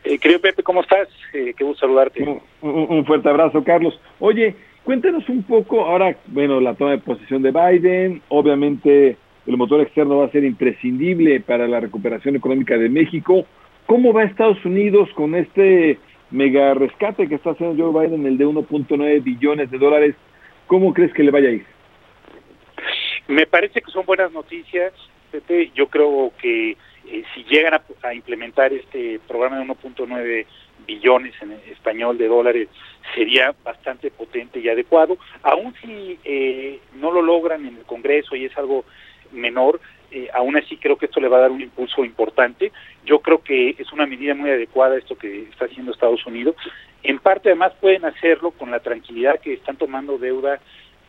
[0.04, 1.08] Eh, querido Pepe, ¿cómo estás?
[1.34, 2.22] Eh, qué gusto saludarte.
[2.22, 3.98] Un, un, fuerte abrazo, Carlos.
[4.20, 4.54] Oye,
[4.84, 10.18] cuéntanos un poco, ahora, bueno, la toma de posición de Biden, obviamente el motor externo
[10.18, 13.46] va a ser imprescindible para la recuperación económica de México.
[13.86, 15.98] ¿Cómo va Estados Unidos con este
[16.30, 20.14] mega rescate que está haciendo Joe Biden, el de 1.9 billones de dólares?
[20.66, 21.64] ¿Cómo crees que le vaya a ir?
[23.26, 24.92] Me parece que son buenas noticias,
[25.30, 25.70] Pepe.
[25.74, 30.46] Yo creo que eh, si llegan a, implementar este programa de 1.9
[30.86, 32.68] billones en español de dólares
[33.14, 35.16] sería bastante potente y adecuado.
[35.42, 38.84] Aún si eh, no lo logran en el Congreso y es algo
[39.32, 42.72] menor, eh, aún así creo que esto le va a dar un impulso importante.
[43.04, 46.56] Yo creo que es una medida muy adecuada esto que está haciendo Estados Unidos.
[47.02, 50.60] En parte además pueden hacerlo con la tranquilidad que están tomando deuda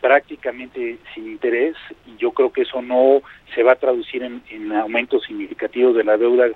[0.02, 1.76] prácticamente sin interés
[2.08, 3.22] y yo creo que eso no
[3.54, 6.48] se va a traducir en, en aumentos significativos de la deuda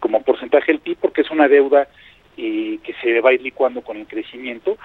[0.00, 1.88] como porcentaje del PIB porque es una deuda
[2.36, 4.76] eh, que se va a ir licuando con el crecimiento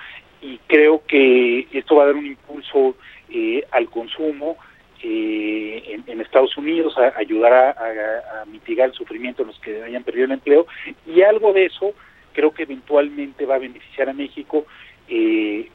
[0.42, 2.96] y creo que esto va a dar un impulso
[3.30, 4.58] eh, al consumo,
[5.04, 10.26] eh, en, Estados Unidos, a, ayudará a, mitigar el sufrimiento de los que hayan perdido
[10.26, 10.66] el empleo.
[11.06, 11.94] Y algo de eso
[12.34, 14.66] creo que eventualmente va a beneficiar a México,
[15.08, 15.70] eh,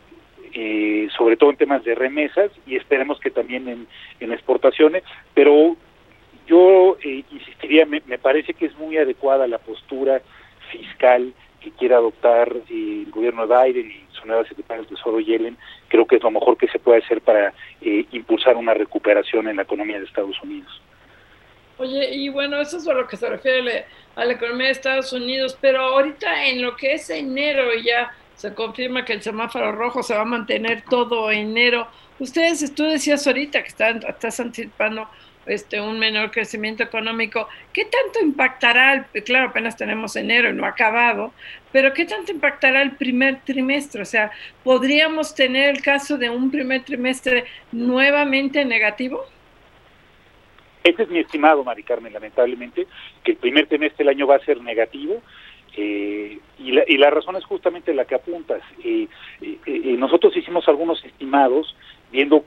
[0.53, 3.87] eh, sobre todo en temas de remesas y esperemos que también
[4.21, 5.05] en, exportaciones,
[5.35, 5.77] pero
[6.47, 6.97] yo
[7.31, 10.21] insistiría, me, me parece que es muy adecuada la postura
[10.71, 15.57] fiscal que quiera adoptar el gobierno de Biden y su nueva secretaria del Tesoro Yellen,
[15.89, 19.57] creo que es lo mejor que se puede hacer para eh, impulsar una recuperación en
[19.57, 20.81] la economía de Estados Unidos.
[21.79, 25.13] Oye, y bueno, eso es a lo que se refiere a la economía de Estados
[25.13, 30.03] Unidos, pero ahorita en lo que es enero ya se confirma que el semáforo rojo
[30.03, 31.87] se va a mantener todo enero.
[32.19, 35.09] Ustedes, tú decías ahorita que están, estás anticipando
[35.51, 40.69] este, un menor crecimiento económico, ¿qué tanto impactará, claro, apenas tenemos enero y no ha
[40.69, 41.33] acabado,
[41.73, 44.03] pero qué tanto impactará el primer trimestre?
[44.03, 44.31] O sea,
[44.63, 49.25] ¿podríamos tener el caso de un primer trimestre nuevamente negativo?
[50.85, 52.87] Ese es mi estimado, Mari Carmen, lamentablemente,
[53.23, 55.21] que el primer trimestre del año va a ser negativo.
[55.77, 58.63] Eh, y, la, y, la, razón es justamente la que apuntas.
[58.83, 59.07] Eh,
[59.41, 61.77] eh, nosotros hicimos algunos estimados
[62.11, 62.45] viendo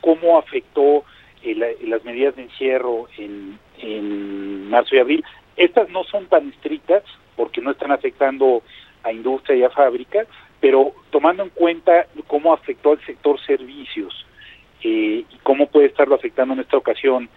[0.00, 1.04] cómo afectó
[1.44, 5.24] las medidas de encierro en, en marzo y abril.
[5.56, 7.02] Estas no son tan estrictas
[7.36, 8.62] porque no están afectando
[9.02, 10.26] a industria y a fábrica,
[10.60, 14.26] pero tomando en cuenta cómo afectó al sector servicios
[14.82, 17.28] eh, y cómo puede estarlo afectando en esta ocasión,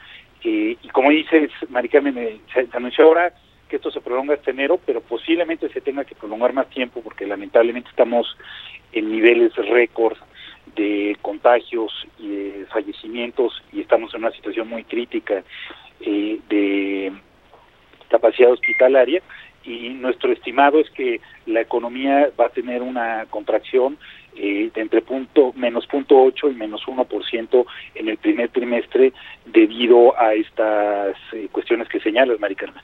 [0.43, 3.33] eh, y como dices, Maricarmen, se, anunció ahora
[3.67, 7.27] que esto se prolonga hasta enero, pero posiblemente se tenga que prolongar más tiempo porque
[7.27, 8.37] lamentablemente estamos
[8.93, 10.17] en niveles récord
[10.75, 15.43] de contagios y de fallecimientos y estamos en una situación muy crítica
[15.99, 17.12] eh, de
[18.10, 19.21] capacidad hospitalaria
[19.63, 23.97] y nuestro estimado es que la economía va a tener una contracción
[24.36, 28.49] eh, de entre punto menos punto ocho y menos uno por ciento en el primer
[28.49, 29.13] trimestre
[29.45, 32.84] debido a estas eh, cuestiones que señalas, Mari Carmen.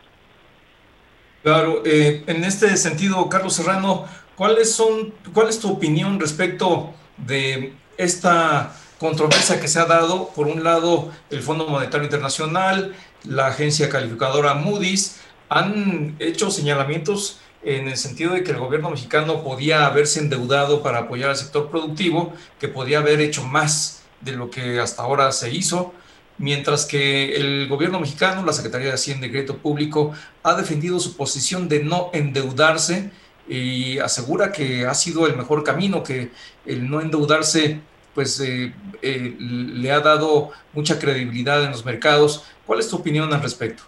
[1.44, 8.76] Claro, en este sentido, Carlos Serrano, ¿cuáles son, cuál es tu opinión respecto de esta
[9.00, 14.54] controversia que se ha dado, por un lado, el Fondo Monetario Internacional, la agencia calificadora
[14.54, 15.18] Moody's,
[15.50, 21.00] han hecho señalamientos en el sentido de que el gobierno mexicano podía haberse endeudado para
[21.00, 25.52] apoyar al sector productivo, que podía haber hecho más de lo que hasta ahora se
[25.52, 25.94] hizo,
[26.38, 31.16] mientras que el gobierno mexicano, la Secretaría de Hacienda y Crédito Público, ha defendido su
[31.16, 33.12] posición de no endeudarse
[33.48, 36.30] y asegura que ha sido el mejor camino, que
[36.66, 37.82] el no endeudarse
[38.14, 42.48] pues eh, eh, le ha dado mucha credibilidad en los mercados.
[42.66, 43.84] ¿Cuál es tu opinión al respecto?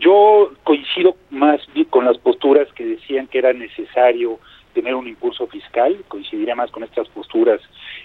[0.00, 4.38] Yo coincido más con las posturas que decían que era necesario
[4.72, 7.60] tener un impulso fiscal, coincidiría más con estas posturas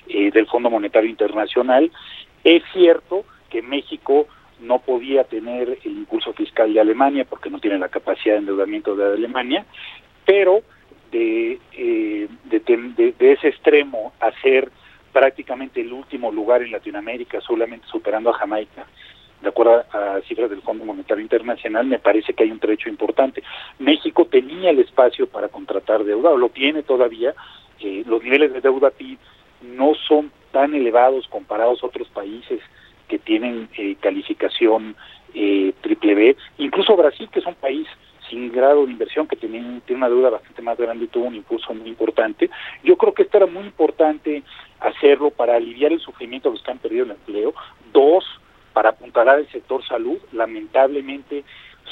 [0.08, 1.92] eh, del Fondo Monetario Internacional.
[2.44, 4.28] Es cierto que México
[4.64, 8.96] no podía tener el impulso fiscal de Alemania porque no tiene la capacidad de endeudamiento
[8.96, 9.66] de Alemania,
[10.26, 10.62] pero
[11.12, 14.72] de, eh, de, ese extremo a ser
[15.12, 18.88] prácticamente el último lugar en Latinoamérica, solamente superando a Jamaica,
[19.42, 23.44] de acuerdo a, cifras del Fondo Monetario Internacional, me parece que hay un trecho importante.
[23.78, 27.36] México tenía el espacio para contratar deuda, o lo tiene todavía.
[27.80, 29.20] Eh, los niveles de deuda PIB
[29.62, 32.62] no son tan elevados comparados a otros países
[33.08, 34.96] que tienen eh, calificación
[35.34, 37.88] eh, triple B, incluso Brasil, que es un país
[38.30, 41.36] sin grado de inversión, que tiene, tiene una deuda bastante más grande y tuvo un
[41.36, 42.50] impulso muy importante.
[42.84, 44.44] Yo creo que esto era muy importante
[44.80, 47.54] hacerlo para aliviar el sufrimiento de los que han perdido el empleo.
[47.92, 48.26] Dos,
[48.74, 50.18] para apuntalar el sector salud.
[50.32, 51.44] Lamentablemente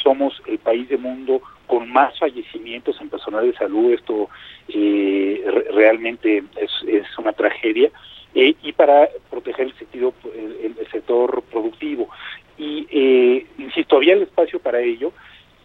[0.01, 3.91] somos el país del mundo con más fallecimientos en personal de salud.
[3.91, 4.29] Esto
[4.67, 5.43] eh,
[5.73, 7.91] realmente es, es una tragedia.
[8.33, 12.07] Eh, y para proteger el, sentido, el, sector productivo.
[12.57, 15.11] Y, eh, insisto, había el espacio para ello,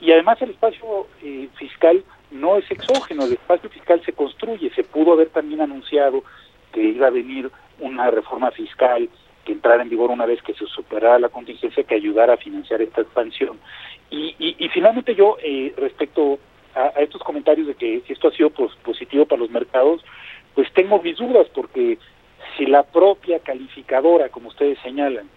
[0.01, 2.03] y además el espacio eh, fiscal
[2.33, 6.25] no es exógeno, el espacio fiscal se construye, se pudo haber también anunciado
[6.73, 9.09] que iba a venir una reforma fiscal
[9.45, 12.83] que entrara en vigor una vez que se superara la contingencia que ayudara a financiar
[12.83, 13.61] esta expansión.
[14.11, 15.37] Y, y, finalmente yo,
[15.77, 16.39] respecto
[16.75, 20.03] a, a, estos comentarios de que esto ha sido positivo para los mercados,
[20.55, 21.99] pues tengo mis dudas porque
[22.57, 25.29] si la propia calificadora, como ustedes señalan,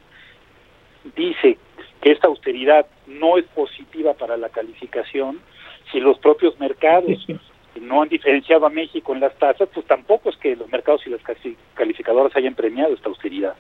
[1.16, 1.58] dice
[2.02, 5.40] que esta austeridad no es positiva para la calificación,
[5.92, 7.26] si los propios mercados
[7.82, 11.10] no han diferenciado a México en las tasas, pues tampoco es que los mercados y
[11.10, 11.22] las
[11.74, 13.56] calificadoras hayan premiado esta austeridad.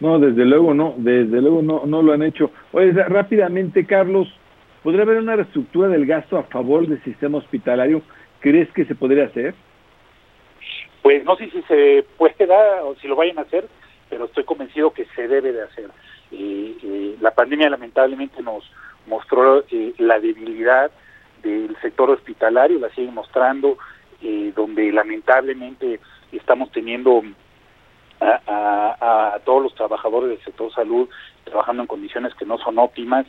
[0.00, 2.52] No, desde luego no, desde luego no, no lo han hecho.
[2.72, 4.28] Oye, rápidamente, Carlos,
[4.82, 8.02] ¿podría haber una reestructura del gasto a favor del sistema hospitalario?
[8.40, 9.54] ¿Crees que se podría hacer?
[11.08, 13.66] Pues no sé si se puede dar o si lo vayan a hacer,
[14.10, 15.88] pero estoy convencido que se debe de hacer.
[16.30, 18.70] Eh, la pandemia lamentablemente nos
[19.06, 20.90] mostró eh, la debilidad
[21.42, 23.78] del sector hospitalario, la sigue mostrando,
[24.20, 25.98] eh, donde lamentablemente
[26.30, 27.22] estamos teniendo
[28.20, 31.08] a, todos los trabajadores del sector salud
[31.44, 33.24] trabajando en condiciones que no son óptimas.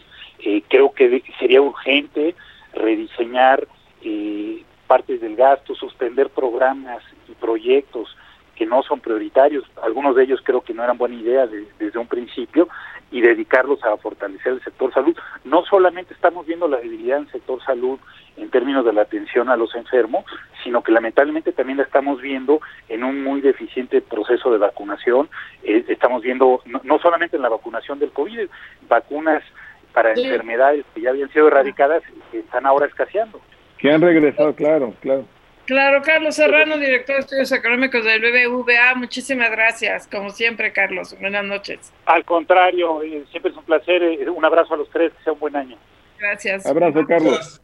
[0.68, 2.36] creo que sería urgente
[2.74, 3.66] rediseñar
[4.04, 8.18] eh, partes del gasto, suspender programas y proyectos
[8.56, 12.08] que no son prioritarios, algunos de ellos creo que no eran buena idea desde un
[12.08, 12.68] principio,
[13.12, 15.16] y dedicarlos a fortalecer el sector salud.
[15.44, 18.00] No solamente estamos viendo la debilidad en el sector salud
[18.38, 20.26] en términos de la atención a los enfermos,
[20.64, 25.30] sino que lamentablemente también la estamos viendo en un muy deficiente proceso de vacunación.
[25.64, 28.48] Eh, estamos viendo no, solamente en la vacunación del COVID,
[28.88, 29.44] vacunas
[29.94, 33.42] para enfermedades que ya habían sido erradicadas que están ahora escaseando.
[33.80, 35.26] Que han regresado, claro, claro.
[35.66, 38.96] Claro, Carlos Serrano, director de Estudios Económicos del BBVA.
[38.96, 41.16] Muchísimas gracias, como siempre, Carlos.
[41.20, 41.94] Buenas noches.
[42.08, 44.02] Al contrario, eh, siempre es un placer.
[44.02, 45.78] Eh, un abrazo a los tres, que sea un buen año.
[46.18, 46.66] Gracias.
[46.66, 47.62] Abrazo, Carlos.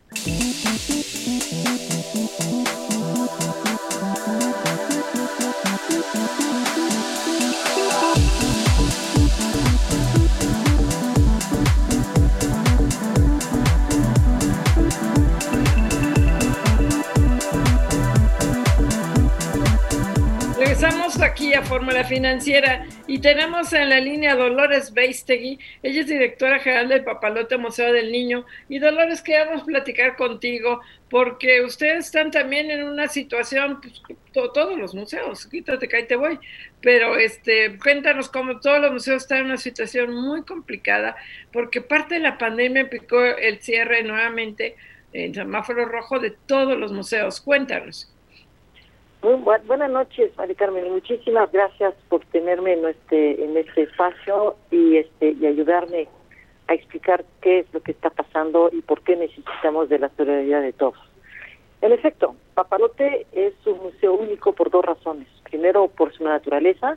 [20.85, 25.57] Regresamos aquí a Fórmula Financiera y tenemos en la línea Dolores Beistegui.
[25.81, 28.45] Ella es directora general del Papalote Museo del Niño.
[28.69, 33.99] Y Dolores, queremos platicar contigo porque ustedes están también en una situación, pues,
[34.53, 36.37] todos los museos, quítate que ahí te voy,
[36.81, 41.15] pero este, cuéntanos cómo todos los museos están en una situación muy complicada
[41.51, 44.75] porque parte de la pandemia picó el cierre nuevamente
[45.13, 47.41] en semáforo rojo de todos los museos.
[47.41, 48.14] Cuéntanos.
[49.25, 50.91] Muy buenas noches, Mari Carmen.
[50.91, 56.07] Muchísimas gracias por tenerme en este en este espacio y este y ayudarme
[56.67, 60.61] a explicar qué es lo que está pasando y por qué necesitamos de la solidaridad
[60.61, 60.99] de todos.
[61.81, 65.27] En efecto, Papalote es un museo único por dos razones.
[65.49, 66.95] Primero, por su naturaleza,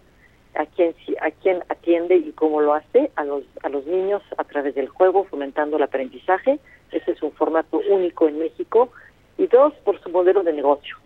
[0.55, 4.45] a quien a quien atiende y cómo lo hace a los a los niños a
[4.45, 6.59] través del juego, fomentando el aprendizaje.
[6.93, 8.93] Ese es un formato único en México.
[9.39, 10.99] Y dos, por su modelo de negocio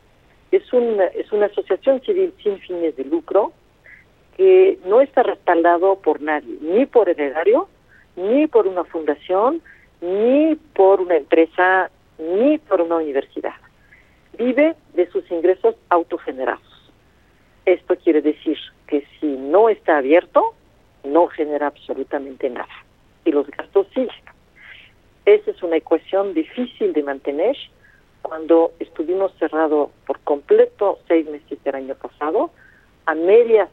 [0.53, 3.53] es una, es una asociación civil sin fines de lucro
[4.36, 7.68] que no está respaldado por nadie, ni por heredario,
[8.16, 9.62] ni por una fundación,
[10.00, 13.55] ni por una empresa, ni por una universidad.
[14.36, 16.92] Vive de sus ingresos autogenerados.
[17.64, 20.55] Esto quiere decir que si no está abierto,
[21.05, 22.74] no genera absolutamente nada.
[23.24, 24.11] Y los gastos siguen.
[25.24, 27.57] Esa es una ecuación difícil de mantener
[28.23, 32.51] cuando estuvimos cerrados por completo seis meses del año pasado,
[33.07, 33.68] a medias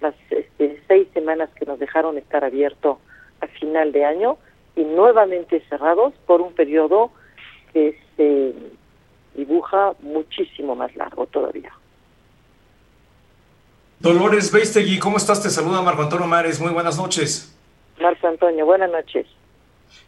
[0.00, 2.98] las este, seis semanas que nos dejaron estar abiertos
[3.40, 4.36] a final de año
[4.76, 7.10] y nuevamente cerrados por un periodo
[7.72, 8.54] que se
[9.34, 11.72] dibuja muchísimo más largo todavía.
[14.00, 15.42] Dolores Beistegui, ¿cómo estás?
[15.42, 16.60] Te saluda Marco Antonio Mares.
[16.60, 17.56] Muy buenas noches.
[18.00, 19.26] Marco Antonio, buenas noches.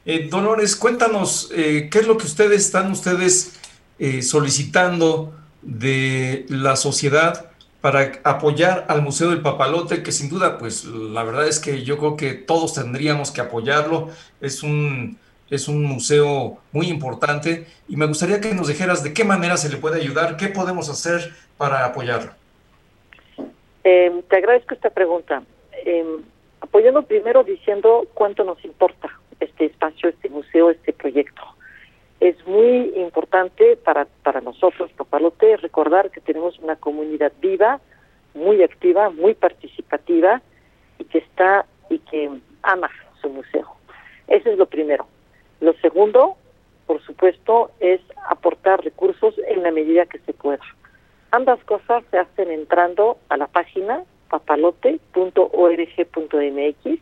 [0.04, 3.58] Eh, Dolores, cuéntanos, eh, ¿qué es lo que ustedes están ustedes
[3.98, 5.32] eh, solicitando
[5.62, 11.46] de la sociedad para apoyar al Museo del Papalote, que sin duda, pues la verdad
[11.46, 14.10] es que yo creo que todos tendríamos que apoyarlo.
[14.40, 15.18] Es un,
[15.50, 19.68] es un museo muy importante y me gustaría que nos dijeras de qué manera se
[19.68, 22.32] le puede ayudar, qué podemos hacer para apoyarlo.
[23.84, 25.42] Eh, te agradezco esta pregunta.
[25.84, 26.18] Eh,
[26.60, 31.42] apoyando primero diciendo cuánto nos importa este espacio, este museo, este proyecto
[32.20, 37.80] es muy importante para, para nosotros, Papalote, recordar que tenemos una comunidad viva,
[38.34, 40.40] muy activa, muy participativa
[40.98, 42.30] y que está y que
[42.62, 42.90] ama
[43.20, 43.66] su museo.
[44.28, 45.06] Eso es lo primero.
[45.60, 46.36] Lo segundo,
[46.86, 50.64] por supuesto, es aportar recursos en la medida que se pueda.
[51.30, 57.00] Ambas cosas se hacen entrando a la página papalote.org.mx.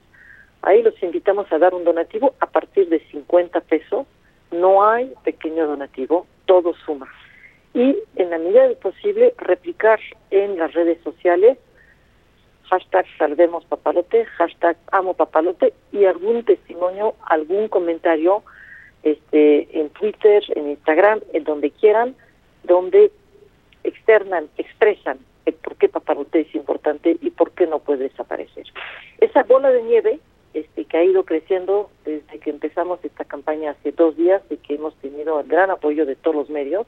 [0.62, 4.06] Ahí los invitamos a dar un donativo a partir de 50 pesos
[4.50, 7.08] no hay pequeño donativo, todo suma.
[7.72, 9.98] Y en la medida de posible replicar
[10.30, 11.58] en las redes sociales
[12.68, 18.42] hashtag salvemos papalote, hashtag amo papalote y algún testimonio, algún comentario
[19.02, 22.14] este, en Twitter, en Instagram, en donde quieran,
[22.62, 23.12] donde
[23.84, 28.64] externan, expresan el por qué papalote es importante y por qué no puede desaparecer.
[29.20, 30.20] Esa bola de nieve
[30.54, 34.74] este, que ha ido creciendo desde que empezamos esta campaña hace dos días y que
[34.74, 36.86] hemos tenido el gran apoyo de todos los medios.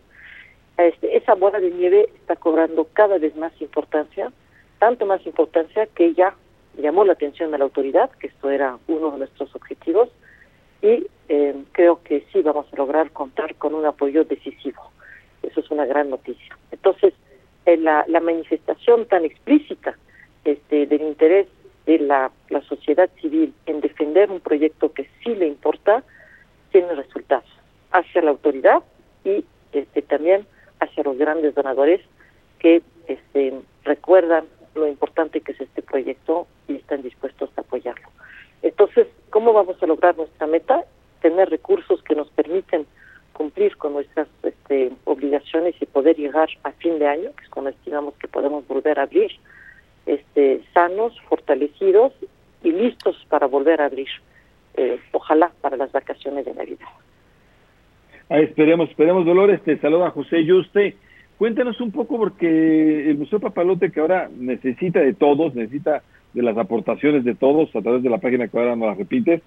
[0.79, 4.33] Este, esa bola de nieve está cobrando cada vez más importancia,
[4.79, 6.35] tanto más importancia que ya
[6.79, 10.11] llamó la atención de la autoridad, que esto era uno de nuestros objetivos,
[10.83, 14.93] y eh, creo que sí vamos a lograr contar con un apoyo decisivo.
[15.43, 16.57] Eso es una gran noticia.
[16.71, 17.14] Entonces,
[17.64, 19.97] en la, la manifestación tan explícita
[20.45, 21.49] este, del interés
[21.87, 22.30] de la,
[22.68, 26.03] sociedad civil en defender un proyecto que sí le importa,
[26.72, 27.49] tiene resultados
[27.93, 28.82] hacia la autoridad
[29.24, 30.47] y este, también
[30.80, 32.01] hacia los grandes donadores
[32.59, 38.09] que este, recuerdan lo importante que es este proyecto y están dispuestos a apoyarlo.
[38.62, 40.84] Entonces, ¿cómo vamos a lograr nuestra meta?
[41.22, 42.87] Tener recursos que nos permiten
[43.32, 44.28] cumplir con nuestras
[45.97, 49.32] poder llegar a fin de año, que es cuando estimamos que podemos volver a abrir,
[50.07, 52.13] este, sanos, fortalecidos
[52.63, 54.09] y listos para volver a abrir,
[54.75, 56.87] eh, ojalá para las vacaciones de Navidad.
[58.29, 59.63] Esperemos, esperemos, Dolores.
[59.63, 60.97] Te saluda José Yuste.
[61.39, 66.03] Cuéntanos un poco, porque el Museo Papalote, que ahora necesita de todos, necesita
[66.33, 69.43] de las aportaciones de todos a través de la página que ahora nos la repites,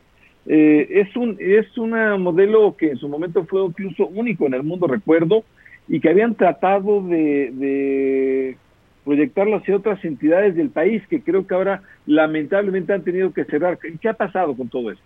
[0.45, 1.91] eh, es un es un
[2.21, 5.43] modelo que en su momento fue incluso único en el mundo, recuerdo,
[5.87, 8.55] y que habían tratado de
[9.09, 13.79] proyectarlo hacia otras entidades del país que creo que ahora lamentablemente han tenido que cerrar.
[13.79, 15.03] ¿Qué ha pasado con todo esto?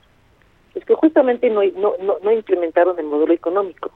[0.75, 3.93] Es que justamente no, no, no, implementaron el modelo económico.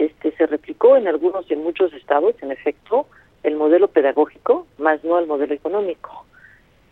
[0.00, 3.06] Este se replicó en algunos y en muchos estados, en efecto,
[3.44, 6.26] el modelo pedagógico, más no el modelo económico.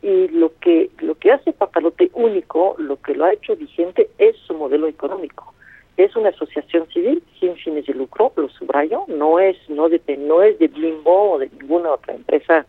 [0.01, 4.36] Y lo que lo que hace Papalote único, lo que lo ha hecho vigente es
[4.47, 5.53] su modelo económico.
[5.97, 10.42] Es una asociación civil sin fines de lucro, lo subrayo, no es no de no
[10.42, 12.66] es de Blimbo o de ninguna otra empresa,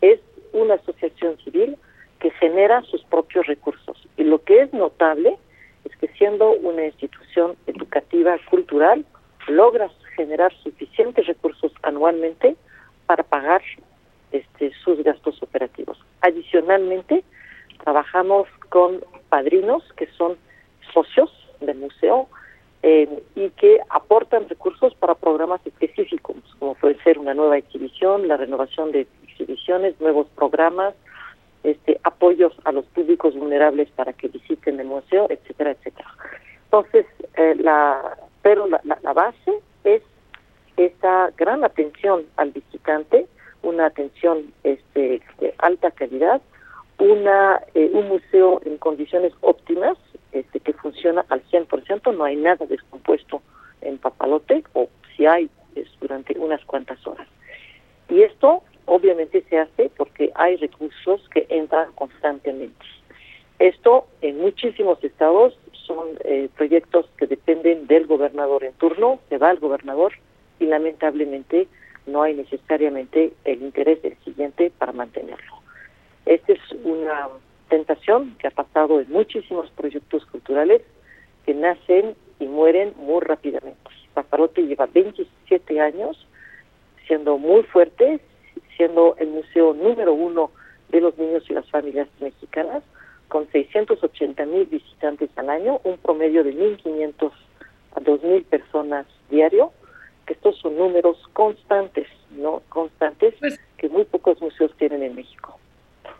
[0.00, 0.20] es
[0.52, 1.76] una asociación civil
[2.20, 3.96] que genera sus propios recursos.
[4.16, 5.38] Y lo que es notable
[5.84, 9.04] es que siendo una institución educativa cultural,
[9.48, 12.56] logras generar suficientes recursos anualmente
[13.06, 13.62] para pagar
[14.32, 15.98] este, sus gastos operativos.
[16.20, 17.22] Adicionalmente,
[17.84, 20.36] trabajamos con padrinos que son
[20.92, 22.28] socios del museo
[22.88, 28.36] eh, y que aportan recursos para programas específicos, como puede ser una nueva exhibición, la
[28.36, 30.94] renovación de exhibiciones, nuevos programas,
[31.64, 36.08] este, apoyos a los públicos vulnerables para que visiten el museo, etcétera, etcétera.
[36.66, 40.02] Entonces, eh, la, pero la, la, base es
[40.76, 43.26] esa gran atención al visitante,
[43.64, 46.40] una atención este, de alta calidad,
[47.00, 49.98] una eh, un museo en condiciones óptimas,
[50.32, 53.42] este, que funciona al 100%, no hay nada descompuesto
[53.80, 57.28] en Papalote, o si hay, es durante unas cuantas horas.
[58.08, 62.84] Y esto obviamente se hace porque hay recursos que entran constantemente.
[63.58, 69.50] Esto en muchísimos estados son eh, proyectos que dependen del gobernador en turno, se va
[69.50, 70.12] al gobernador
[70.58, 71.68] y lamentablemente
[72.06, 75.54] no hay necesariamente el interés del siguiente para mantenerlo.
[76.24, 77.28] Esta es una
[77.68, 80.82] tentación que ha pasado en muchísimos proyectos culturales
[81.44, 83.90] que nacen y mueren muy rápidamente.
[84.14, 86.26] Paparote lleva 27 años
[87.06, 88.20] siendo muy fuerte,
[88.76, 90.50] siendo el museo número uno
[90.88, 92.82] de los niños y las familias mexicanas,
[93.28, 97.32] con 680 mil visitantes al año, un promedio de 1.500
[97.94, 99.72] a 2.000 personas diario,
[100.26, 102.62] que estos son números constantes, ¿no?
[102.68, 105.58] Constantes pues que muy pocos museos tienen en México.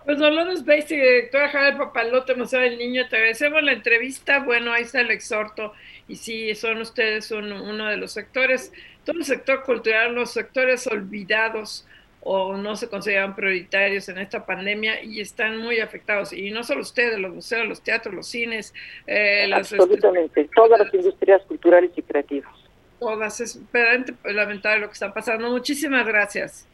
[0.07, 4.39] Pues Dolores Basic, directora Javier Papalote, Museo del Niño, te agradecemos la entrevista.
[4.39, 5.73] Bueno, ahí está el exhorto.
[6.07, 8.73] Y sí, son ustedes uno de los sectores,
[9.05, 11.89] todo el sector cultural, los sectores olvidados
[12.21, 16.33] o no se consideran prioritarios en esta pandemia y están muy afectados.
[16.33, 18.75] Y no solo ustedes, los museos, los teatros, los cines.
[19.09, 22.55] Eh, Absolutamente, todas las industrias culturales y creativas.
[23.01, 25.51] Todas, es verdaderamente lamentable lo que está pasando.
[25.51, 26.69] Muchísimas gracias.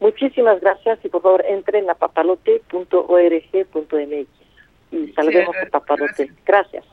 [0.00, 4.28] Muchísimas gracias y por favor entren a papalote.org.mx
[4.92, 6.30] y salvemos a papalote.
[6.44, 6.84] Gracias.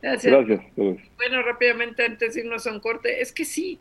[0.00, 0.32] Gracias.
[0.32, 0.62] Gracias.
[0.76, 3.78] Bueno, rápidamente antes de irnos a un corte, es que sí,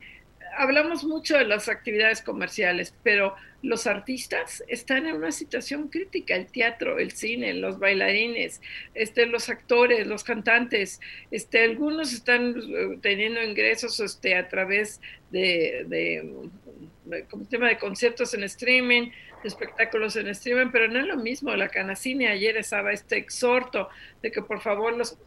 [0.58, 6.48] hablamos mucho de las actividades comerciales, pero los artistas están en una situación crítica, el
[6.48, 8.62] teatro, el cine, los bailarines,
[8.94, 15.86] este, los actores, los cantantes, este, algunos están eh, teniendo ingresos este, a través de,
[15.88, 17.20] de,
[17.50, 19.12] tema de conciertos en streaming,
[19.44, 23.90] espectáculos en streaming, pero no es lo mismo, la Canacine ayer estaba este exhorto
[24.22, 25.18] de que por favor los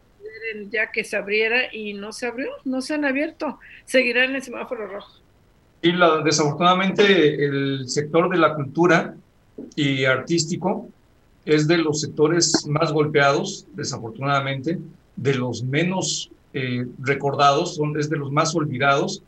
[0.70, 4.43] ya que se abriera y no se abrió, no se han abierto, seguirán en el
[4.43, 5.12] semáforo rojo.
[5.83, 5.93] Y
[6.25, 9.16] desafortunadamente el sector de la cultura
[9.75, 10.89] y artístico
[11.45, 14.79] es de los sectores más golpeados, desafortunadamente,
[15.16, 19.23] de los menos eh, recordados, son, es de los más olvidados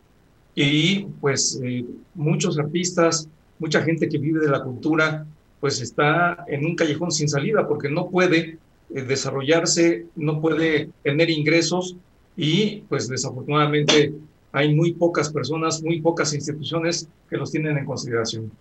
[0.54, 1.84] y pues eh,
[2.14, 3.28] muchos artistas,
[3.58, 5.26] mucha gente que vive de la cultura,
[5.58, 8.58] pues está en un callejón sin salida porque no puede
[9.02, 11.96] desarrollarse, no puede tener ingresos
[12.36, 14.12] y pues desafortunadamente
[14.52, 18.52] hay muy pocas personas, muy pocas instituciones que los tienen en consideración.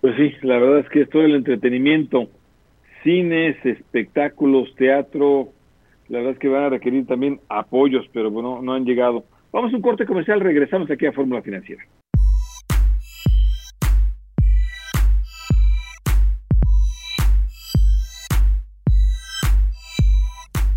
[0.00, 2.28] Pues sí, la verdad es que todo el entretenimiento,
[3.02, 5.48] cines, espectáculos, teatro,
[6.08, 9.24] la verdad es que van a requerir también apoyos, pero bueno, no han llegado.
[9.50, 11.82] Vamos a un corte comercial, regresamos aquí a Fórmula Financiera.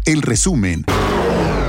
[0.07, 0.85] El resumen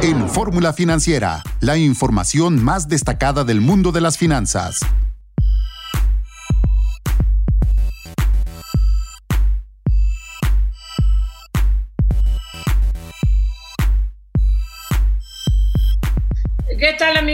[0.01, 4.79] En Fórmula Financiera, la información más destacada del mundo de las finanzas.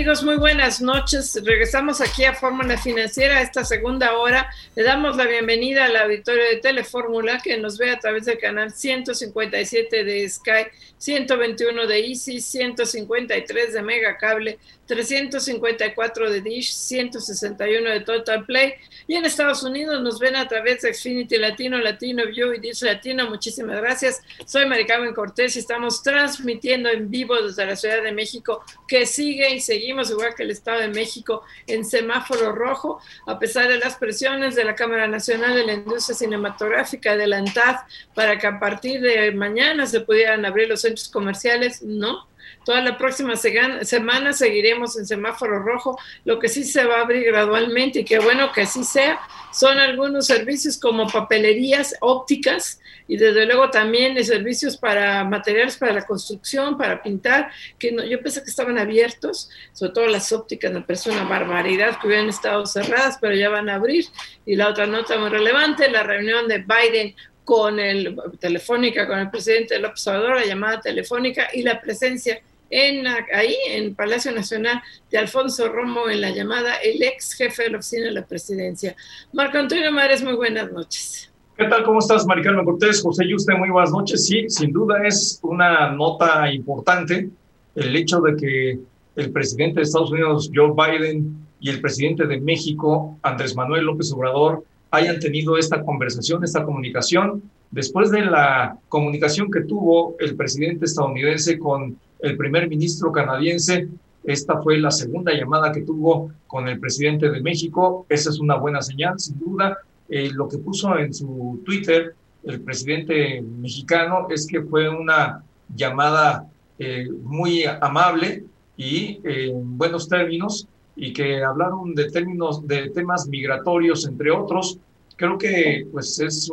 [0.05, 0.22] Amigos?
[0.22, 1.40] Muy buenas noches.
[1.42, 4.50] Regresamos aquí a Fórmula Financiera, esta segunda hora.
[4.76, 8.70] Le damos la bienvenida al auditorio de Telefórmula que nos ve a través del canal
[8.70, 10.66] 157 de Sky,
[10.98, 18.74] 121 de Easy, 153 de Mega Cable, 354 de Dish, 161 de Total Play.
[19.07, 22.82] Y en Estados Unidos nos ven a través de Xfinity Latino, Latino View y Dish
[22.82, 23.28] Latino.
[23.28, 24.22] Muchísimas gracias.
[24.47, 29.55] Soy Maricarmen Cortés y estamos transmitiendo en vivo desde la Ciudad de México, que sigue
[29.55, 33.97] y seguimos, igual que el Estado de México, en semáforo rojo, a pesar de las
[33.97, 37.76] presiones de la Cámara Nacional de la Industria Cinematográfica, de la ANTAD,
[38.14, 41.82] para que a partir de mañana se pudieran abrir los centros comerciales.
[41.82, 42.26] No,
[42.65, 45.99] Toda la próxima semana seguiremos en semáforo rojo.
[46.25, 49.21] Lo que sí se va a abrir gradualmente y qué bueno que así sea,
[49.53, 56.07] son algunos servicios como papelerías ópticas y desde luego también servicios para materiales para la
[56.07, 60.81] construcción, para pintar, que no, yo pensé que estaban abiertos, sobre todo las ópticas, me
[60.81, 64.07] parece una barbaridad que hubieran estado cerradas, pero ya van a abrir.
[64.47, 69.31] Y la otra nota muy relevante, la reunión de Biden con el telefónica con el
[69.31, 72.41] presidente López Obrador, la llamada telefónica y la presencia
[72.71, 77.71] en, ahí en Palacio Nacional de Alfonso Romo en la llamada el ex jefe de
[77.71, 78.97] la oficina de la presidencia.
[79.33, 81.31] Marco Antonio Mares, muy buenas noches.
[81.57, 81.85] ¿Qué tal?
[81.85, 83.01] ¿Cómo estás, Maricarmen Cortés?
[83.01, 84.27] José usted muy buenas noches.
[84.27, 87.29] Sí, sin duda es una nota importante
[87.77, 88.79] el hecho de que
[89.17, 94.12] el presidente de Estados Unidos, Joe Biden, y el presidente de México, Andrés Manuel López
[94.12, 100.85] Obrador, hayan tenido esta conversación, esta comunicación, después de la comunicación que tuvo el presidente
[100.85, 103.89] estadounidense con el primer ministro canadiense.
[104.25, 108.07] Esta fue la segunda llamada que tuvo con el presidente de México.
[108.09, 109.77] Esa es una buena señal, sin duda.
[110.09, 112.14] Eh, lo que puso en su Twitter
[112.45, 115.43] el presidente mexicano es que fue una
[115.75, 116.47] llamada
[116.79, 118.45] eh, muy amable
[118.77, 124.79] y en buenos términos y que hablaron de términos de temas migratorios entre otros
[125.16, 126.51] creo que pues es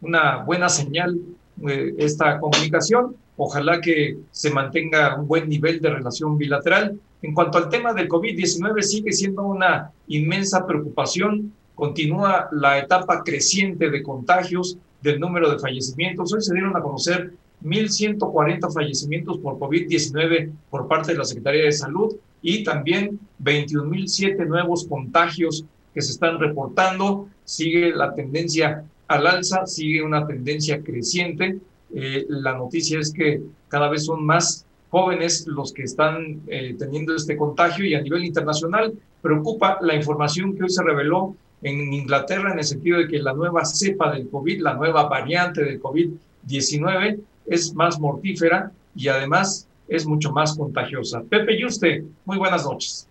[0.00, 1.18] una buena señal
[1.66, 6.98] eh, esta comunicación Ojalá que se mantenga un buen nivel de relación bilateral.
[7.22, 11.52] En cuanto al tema del COVID-19, sigue siendo una inmensa preocupación.
[11.74, 16.32] Continúa la etapa creciente de contagios, del número de fallecimientos.
[16.32, 17.32] Hoy se dieron a conocer
[17.64, 24.86] 1.140 fallecimientos por COVID-19 por parte de la Secretaría de Salud y también 21.007 nuevos
[24.86, 25.64] contagios
[25.94, 27.28] que se están reportando.
[27.44, 31.58] Sigue la tendencia al alza, sigue una tendencia creciente
[31.94, 37.14] eh, la noticia es que cada vez son más jóvenes los que están eh, teniendo
[37.14, 42.52] este contagio y a nivel internacional preocupa la información que hoy se reveló en Inglaterra
[42.52, 47.20] en el sentido de que la nueva cepa del COVID, la nueva variante del COVID-19
[47.46, 51.22] es más mortífera y además es mucho más contagiosa.
[51.28, 53.08] Pepe Yuste, muy buenas noches.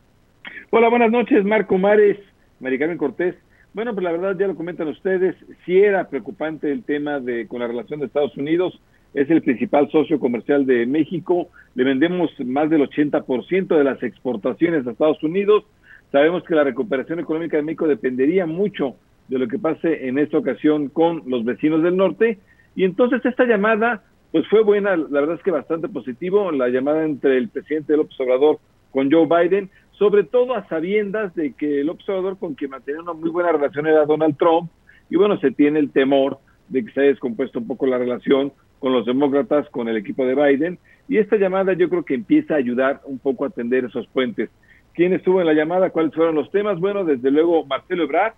[0.69, 2.17] Hola, buenas noches, Marco Mares,
[2.59, 3.36] Maricarmen Cortés.
[3.74, 5.34] Bueno, pues la verdad ya lo comentan ustedes,
[5.65, 8.78] sí era preocupante el tema de con la relación de Estados Unidos,
[9.13, 14.86] es el principal socio comercial de México, le vendemos más del 80% de las exportaciones
[14.86, 15.63] a Estados Unidos,
[16.11, 18.95] sabemos que la recuperación económica de México dependería mucho
[19.30, 22.39] de lo que pase en esta ocasión con los vecinos del norte,
[22.76, 24.03] y entonces esta llamada
[24.34, 28.19] pues fue buena, la verdad es que bastante positivo, la llamada entre el presidente López
[28.19, 28.59] Obrador
[28.91, 29.69] con Joe Biden,
[30.02, 33.86] sobre todo a sabiendas de que el observador con quien mantenía una muy buena relación
[33.86, 34.72] era Donald Trump,
[35.12, 36.39] y bueno, se tiene el temor
[36.70, 40.26] de que se haya descompuesto un poco la relación con los demócratas, con el equipo
[40.26, 43.86] de Biden, y esta llamada yo creo que empieza a ayudar un poco a atender
[43.86, 44.49] esos puentes.
[44.95, 45.91] ¿Quién estuvo en la llamada?
[45.91, 46.80] ¿Cuáles fueron los temas?
[46.80, 48.34] Bueno, desde luego Marcelo Ebrard,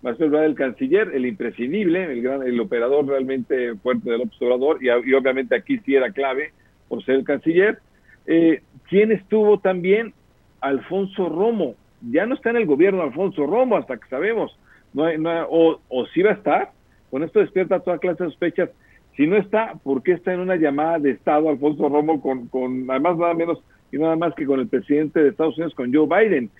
[0.00, 4.86] Marcelo Ebrard el canciller, el imprescindible, el gran, el operador realmente fuerte del observador, y,
[4.86, 6.52] y obviamente aquí sí era clave
[6.88, 7.80] por ser el canciller.
[8.26, 10.14] Eh, ¿Quién estuvo también?
[10.62, 11.74] Alfonso Romo.
[12.10, 14.58] Ya no está en el gobierno Alfonso Romo, hasta que sabemos.
[14.94, 15.04] No
[15.48, 16.70] o, o sí va a estar.
[17.10, 18.70] Con esto despierta toda clase de sospechas.
[19.16, 22.90] Si no está, ¿por qué está en una llamada de Estado Alfonso Romo con, con
[22.90, 26.06] además nada menos y nada más que con el presidente de Estados Unidos, con Joe
[26.06, 26.50] Biden?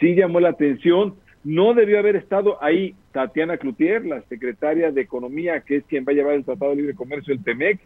[0.00, 1.14] Sí llamó la atención.
[1.44, 6.12] No debió haber estado ahí Tatiana Cloutier, la secretaria de Economía, que es quien va
[6.12, 7.80] a llevar el Tratado de Libre Comercio, el TEMEC.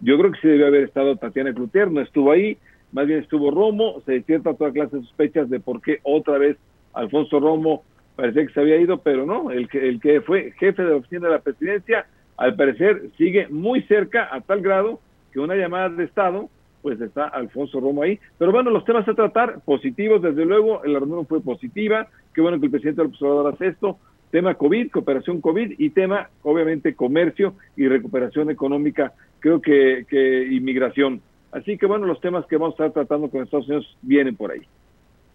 [0.00, 2.58] Yo creo que sí debió haber estado Tatiana Cloutier, no estuvo ahí
[2.92, 6.56] más bien estuvo Romo, se despierta toda clase de sospechas de por qué otra vez
[6.92, 7.84] Alfonso Romo
[8.16, 10.96] parecía que se había ido, pero no, el que, el que fue jefe de la
[10.96, 15.00] oficina de la presidencia, al parecer sigue muy cerca a tal grado
[15.32, 16.48] que una llamada de Estado
[16.82, 18.18] pues está Alfonso Romo ahí.
[18.38, 22.58] Pero bueno, los temas a tratar, positivos, desde luego, la reunión fue positiva, qué bueno
[22.58, 23.98] que el presidente del observador hace esto,
[24.32, 31.22] tema COVID, cooperación COVID y tema, obviamente, comercio y recuperación económica, creo que, que inmigración.
[31.52, 34.50] Así que bueno, los temas que vamos a estar tratando con Estados Unidos vienen por
[34.50, 34.62] ahí.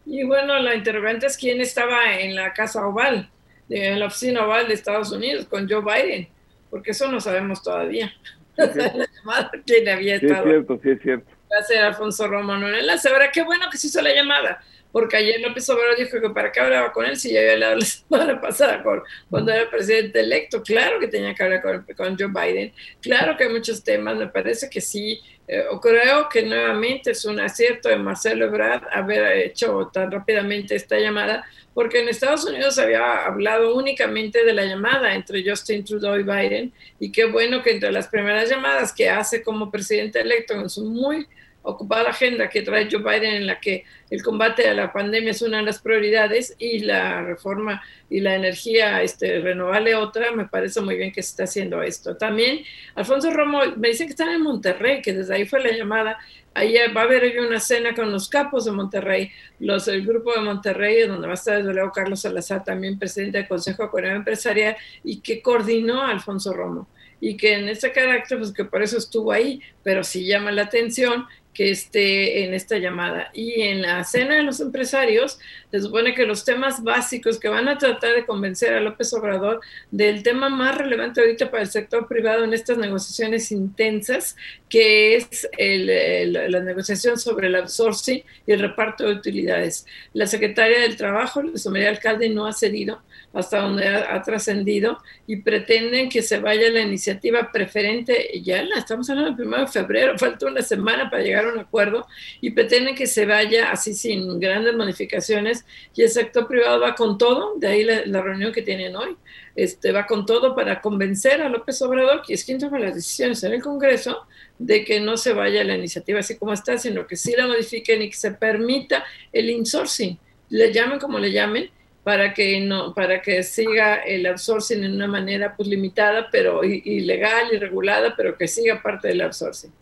[0.05, 3.30] Y bueno, la interrogante es quién estaba en la Casa Oval,
[3.70, 6.28] en la oficina oval de Estados Unidos con Joe Biden,
[6.70, 8.11] porque eso no sabemos todavía.
[9.65, 10.43] ¿Quién había estado?
[10.43, 11.30] Sí, es cierto, sí, es cierto.
[11.51, 13.09] Va a ser Alfonso Romano en el enlace.
[13.09, 14.61] Ahora, qué bueno que se hizo la llamada
[14.91, 17.76] porque ayer López Obrador dijo que para qué hablaba con él si ya había hablado
[17.76, 20.63] la semana pasada con, cuando era presidente electo.
[20.63, 24.28] Claro que tenía que hablar con, con Joe Biden, claro que hay muchos temas, me
[24.28, 29.89] parece que sí, eh, creo que nuevamente es un acierto de Marcelo Ebrard haber hecho
[29.93, 35.50] tan rápidamente esta llamada, porque en Estados Unidos había hablado únicamente de la llamada entre
[35.50, 39.72] Justin Trudeau y Biden, y qué bueno que entre las primeras llamadas que hace como
[39.72, 41.26] presidente electo en su muy
[41.68, 45.41] ocupada agenda que trae Joe Biden en la que el combate a la pandemia es
[45.41, 50.80] una de las prioridades y la reforma y la energía este, renovable otra, me parece
[50.80, 52.15] muy bien que se está haciendo esto.
[52.15, 52.63] También
[52.95, 56.18] Alfonso Romo, me dicen que están en Monterrey, que desde ahí fue la llamada,
[56.53, 60.34] ahí va a haber hoy una cena con los capos de Monterrey, los el grupo
[60.34, 64.20] de Monterrey, donde va a estar desde luego Carlos Salazar, también presidente del Consejo Económico
[64.20, 66.88] Empresarial, y que coordinó a Alfonso Romo
[67.20, 70.63] y que en ese carácter, pues que por eso estuvo ahí, pero sí llama la
[70.63, 71.26] atención
[71.58, 73.32] que esté en esta llamada.
[73.34, 75.39] Y en la cena de los empresarios,
[75.72, 79.60] se supone que los temas básicos que van a tratar de convencer a López Obrador
[79.89, 84.38] del tema más relevante ahorita para el sector privado en estas negociaciones intensas,
[84.70, 89.88] que es la negociación sobre el outsourcing y el reparto de utilidades.
[90.14, 93.01] La secretaria del Trabajo, Luis María Alcalde, no ha cedido
[93.38, 99.08] hasta donde ha, trascendido y pretenden que se vaya la iniciativa preferente, ya la estamos
[99.10, 102.08] hablando del primero de febrero, falta una semana para llegar a un acuerdo
[102.42, 107.20] y pretenden que se vaya así sin grandes modificaciones y el sector privado va con
[107.20, 109.16] todo, de ahí la, reunión que tienen hoy,
[109.56, 113.44] este, va con todo para convencer a López Obrador, que es quien toma las decisiones
[113.44, 114.26] en el Congreso,
[114.58, 118.02] de que no se vaya la iniciativa así como está, sino que sí la modifiquen
[118.02, 120.18] y que se permita el insourcing,
[120.50, 121.70] le llamen como le llamen,
[122.08, 127.49] para que no para que siga el outsourcing en una manera pues limitada pero ilegal
[127.51, 129.74] y regulada pero que siga parte del outsourcing.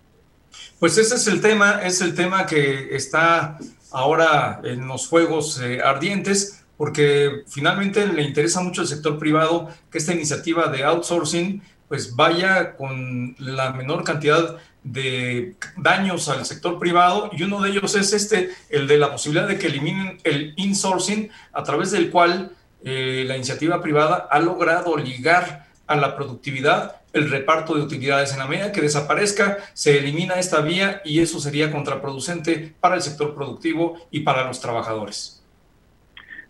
[0.80, 3.59] Pues ese es el tema es el tema que está
[3.91, 9.99] ahora en los juegos eh, ardientes porque finalmente le interesa mucho al sector privado que
[9.99, 17.31] esta iniciativa de outsourcing pues vaya con la menor cantidad de daños al sector privado
[17.33, 21.29] y uno de ellos es este, el de la posibilidad de que eliminen el insourcing
[21.53, 22.51] a través del cual
[22.83, 28.33] eh, la iniciativa privada ha logrado ligar a la productividad el reparto de utilidades.
[28.33, 33.01] En la medida que desaparezca, se elimina esta vía y eso sería contraproducente para el
[33.01, 35.43] sector productivo y para los trabajadores.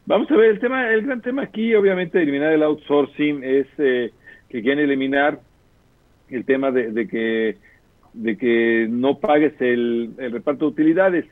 [0.08, 4.12] Vamos a ver, el tema, el gran tema aquí, obviamente, eliminar el outsourcing es eh,
[4.50, 5.40] que quieren eliminar
[6.30, 7.58] el tema de que
[8.16, 11.26] de que no pagues el, reparto de utilidades.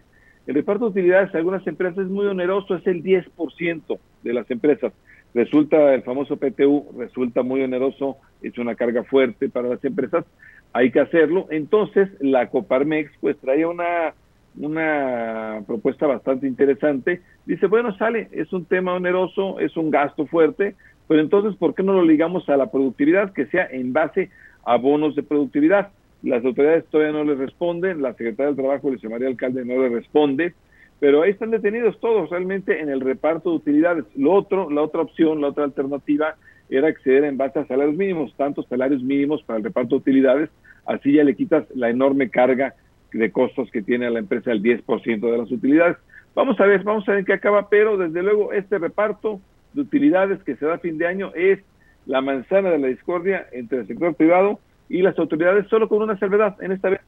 [0.45, 4.49] El reparto de utilidades en algunas empresas es muy oneroso, es el 10% de las
[4.51, 4.93] empresas.
[5.33, 10.25] Resulta, el famoso PTU resulta muy oneroso, es una carga fuerte para las empresas,
[10.73, 11.47] hay que hacerlo.
[11.49, 14.13] Entonces, la Coparmex pues traía una,
[14.57, 17.21] una propuesta bastante interesante.
[17.45, 20.75] Dice, bueno, sale, es un tema oneroso, es un gasto fuerte,
[21.07, 23.33] pero entonces, ¿por qué no lo ligamos a la productividad?
[23.33, 24.29] Que sea en base
[24.65, 25.91] a bonos de productividad.
[26.23, 29.89] Las autoridades todavía no les responden, la secretaria del Trabajo, Luis María Alcalde, no le
[29.89, 30.53] responde,
[31.01, 34.05] pero ahí están detenidos todos realmente en el reparto de utilidades.
[34.15, 36.35] Lo otro, la otra opción, la otra alternativa
[36.69, 40.49] era acceder en base a salarios mínimos, tantos salarios mínimos para el reparto de utilidades,
[40.85, 42.73] así ya le quitas la enorme carga
[43.11, 45.97] de costos que tiene la empresa el 10% de las utilidades.
[46.35, 49.41] Vamos a ver, vamos a ver qué acaba, pero desde luego este reparto
[49.73, 51.59] de utilidades que se da a fin de año es
[52.05, 54.59] la manzana de la discordia entre el sector privado
[54.93, 56.55] y las autoridades solo con una salvedad.
[56.61, 57.01] En esta vez,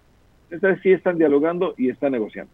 [0.49, 2.51] esta vez sí están dialogando y están negociando.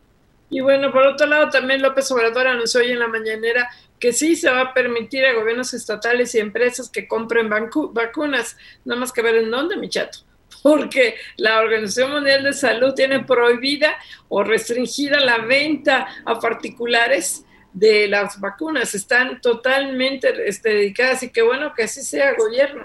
[0.50, 4.36] Y bueno, por otro lado, también López Obrador anunció hoy en la mañanera que sí
[4.36, 9.22] se va a permitir a gobiernos estatales y empresas que compren vacunas, nada más que
[9.22, 10.20] ver en dónde, mi chato.
[10.64, 13.96] Porque la Organización Mundial de Salud tiene prohibida
[14.28, 18.94] o restringida la venta a particulares de las vacunas.
[18.96, 22.84] Están totalmente este, dedicadas y qué bueno que así sea gobierno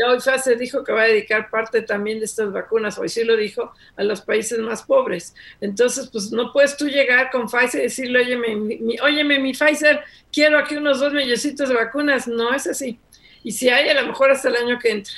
[0.00, 3.24] ya hoy Pfizer dijo que va a dedicar parte también de estas vacunas, hoy sí
[3.24, 5.34] lo dijo, a los países más pobres.
[5.60, 10.00] Entonces, pues no puedes tú llegar con Pfizer y decirle, óyeme, mi, óyeme, mi Pfizer,
[10.32, 12.26] quiero aquí unos dos milloncitos de vacunas.
[12.26, 12.98] No es así.
[13.42, 15.12] Y si hay, a lo mejor hasta el año que entra.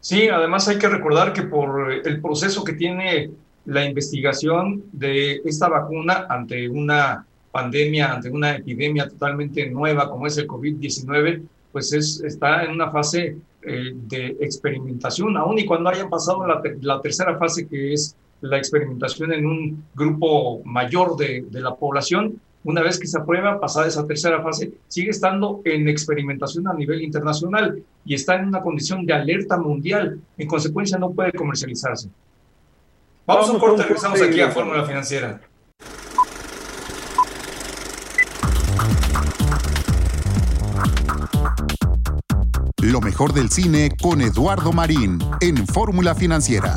[0.00, 3.30] Sí, además hay que recordar que por el proceso que tiene
[3.64, 10.36] la investigación de esta vacuna ante una pandemia, ante una epidemia totalmente nueva como es
[10.36, 11.42] el COVID-19,
[11.72, 13.36] pues es, está en una fase
[13.66, 18.58] eh, de experimentación, aún y cuando hayan pasado la, la, tercera fase que es la
[18.58, 23.86] experimentación en un grupo mayor de, de la población, una vez que se aprueba, pasada
[23.86, 29.04] esa tercera fase, sigue estando en experimentación a nivel internacional y está en una condición
[29.04, 30.18] de alerta mundial.
[30.38, 32.08] En consecuencia, no puede comercializarse.
[33.26, 35.40] Vamos, a un corte, regresamos aquí a Fórmula Financiera.
[42.94, 46.76] Lo mejor del cine con Eduardo Marín en Fórmula Financiera.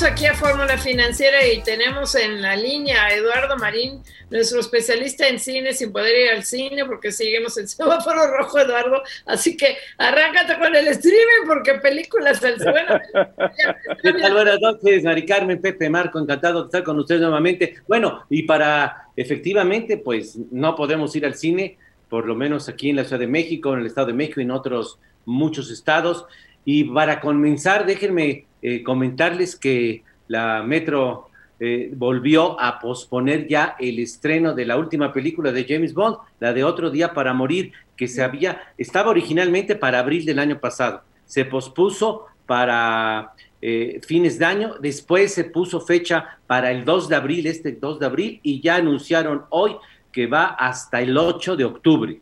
[0.00, 5.38] Aquí a Fórmula Financiera y tenemos en la línea a Eduardo Marín, nuestro especialista en
[5.38, 9.02] cine, sin poder ir al cine porque seguimos el semáforo rojo, Eduardo.
[9.26, 13.00] Así que arráncate con el streaming porque películas del bueno.
[14.02, 14.32] ¿Qué tal?
[14.32, 17.74] Buenas noches, Mari Carmen, Pepe, Marco, encantado de estar con ustedes nuevamente.
[17.86, 21.76] Bueno, y para efectivamente, pues no podemos ir al cine,
[22.08, 24.44] por lo menos aquí en la Ciudad de México, en el Estado de México y
[24.44, 26.24] en otros muchos estados.
[26.64, 31.28] Y para comenzar, déjenme eh, comentarles que la Metro
[31.64, 36.52] eh, volvió a posponer ya el estreno de la última película de James Bond, la
[36.52, 41.02] de Otro Día para Morir, que se había, estaba originalmente para abril del año pasado.
[41.24, 47.14] Se pospuso para eh, fines de año, después se puso fecha para el 2 de
[47.14, 49.76] abril, este 2 de abril, y ya anunciaron hoy
[50.10, 52.20] que va hasta el 8 de octubre.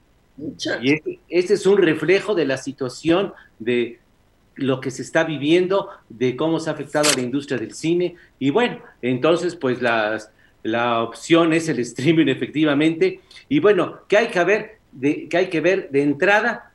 [0.83, 4.01] Y este, este es un reflejo de la situación de
[4.61, 8.17] lo que se está viviendo, de cómo se ha afectado a la industria del cine.
[8.39, 10.31] Y bueno, entonces pues las,
[10.63, 13.21] la opción es el streaming efectivamente.
[13.49, 14.79] Y bueno, ¿qué hay que ver?
[14.93, 16.73] De, ¿Qué hay que ver de entrada?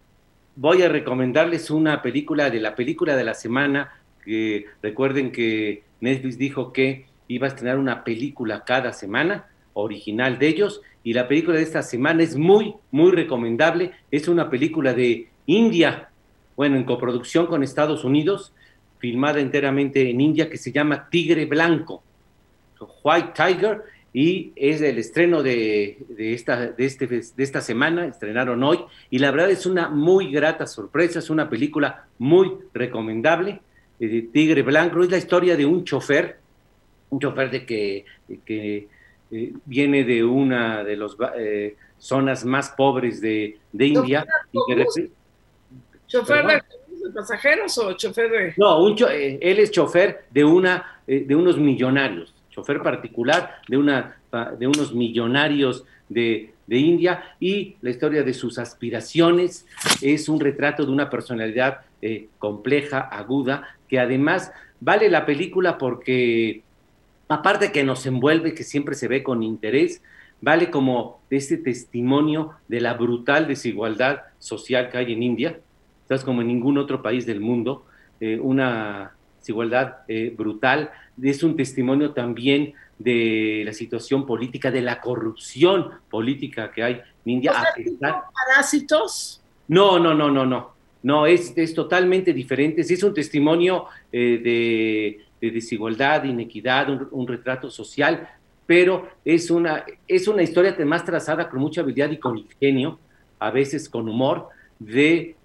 [0.56, 3.92] Voy a recomendarles una película de la película de la semana.
[4.24, 10.48] Que recuerden que Netflix dijo que iba a estrenar una película cada semana, original de
[10.48, 10.82] ellos.
[11.04, 13.92] Y la película de esta semana es muy, muy recomendable.
[14.10, 16.10] Es una película de India,
[16.56, 18.54] bueno, en coproducción con Estados Unidos,
[19.00, 22.04] filmada enteramente en India, que se llama Tigre Blanco,
[23.04, 23.82] White Tiger,
[24.14, 28.80] y es el estreno de, esta, de, este, de esta semana, estrenaron hoy,
[29.10, 33.60] y la verdad es una muy grata sorpresa, es una película muy recomendable.
[34.00, 36.40] Eh, Tigre Blanco es la historia de un chofer,
[37.10, 38.06] un chofer de que,
[38.46, 38.88] que
[39.32, 44.26] eh, viene de una de las eh, zonas más pobres de, India.
[44.52, 45.10] Y que,
[46.08, 46.62] ¿Chofer de,
[47.14, 48.54] pasajeros o chofer de.?
[48.58, 53.78] No, un eh, él es chofer de, una, eh, de unos millonarios, chofer particular de,
[53.78, 54.18] una,
[54.58, 59.66] de unos millonarios de, de India y la historia de sus aspiraciones
[60.02, 66.64] es un retrato de una personalidad eh, compleja, aguda, que además vale la película porque,
[67.28, 70.02] aparte que nos envuelve, que siempre se ve con interés,
[70.42, 75.60] vale como este testimonio de la brutal desigualdad social que hay en India,
[76.06, 77.84] estás como en ningún otro país del mundo,
[78.20, 80.92] eh, una desigualdad eh, brutal.
[81.20, 86.94] Es un testimonio también de la situación política, de la corrupción política que hay
[87.26, 87.54] en India.
[88.34, 89.42] parásitos?
[89.68, 90.76] No, no, no, no, no.
[91.02, 92.82] No, es, es totalmente diferente.
[92.82, 98.30] Es un testimonio eh, de, desigualdad, de inequidad, un, un, retrato social,
[98.68, 103.00] pero es una, es una historia más trazada con mucha habilidad y con ingenio,
[103.40, 104.50] a veces con humor,
[104.80, 105.36] de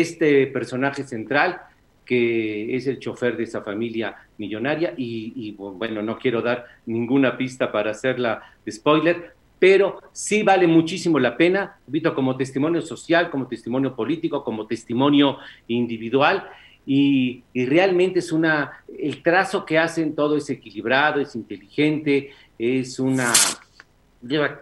[0.00, 1.60] este personaje central
[2.04, 4.94] que es el chofer de esa familia millonaria.
[4.96, 11.18] Y, bueno, no quiero dar ninguna pista para hacerla de spoiler, pero sí vale muchísimo
[11.18, 15.38] la pena, visto como testimonio social, como testimonio político, como testimonio
[15.68, 16.48] individual.
[16.86, 22.98] Y, y, realmente es una, el trazo que hacen todo es equilibrado, es inteligente, es
[22.98, 23.32] una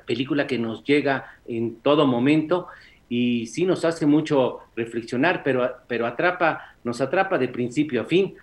[0.07, 2.69] película que nos llega en todo momento
[3.15, 8.37] y sí nos hace mucho reflexionar, pero, pero atrapa, nos atrapa de principio a fin.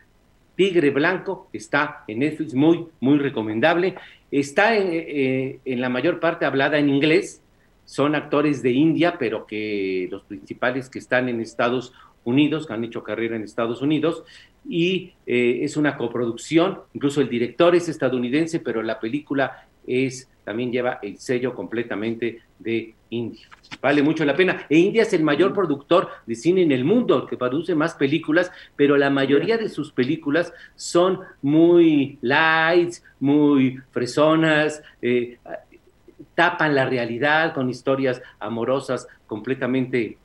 [0.55, 3.95] Tigre Blanco está en Netflix, muy, muy recomendable.
[4.29, 7.41] Está en, eh, en, la mayor parte hablada en inglés.
[7.85, 11.91] Son actores de India, pero que los principales que están en Estados
[12.23, 14.23] Unidos, que han hecho carrera en Estados Unidos,
[14.69, 16.81] y eh, es una coproducción.
[16.93, 22.93] Incluso el director es estadounidense, pero la película es también lleva el sello completamente de
[23.09, 23.47] India.
[23.81, 24.65] Vale mucho la pena.
[24.69, 28.51] E India es el mayor productor de cine en el mundo, que produce más películas,
[28.75, 35.37] pero la mayoría de sus películas son muy lights, muy fresonas, eh,
[36.35, 40.17] tapan la realidad con historias amorosas completamente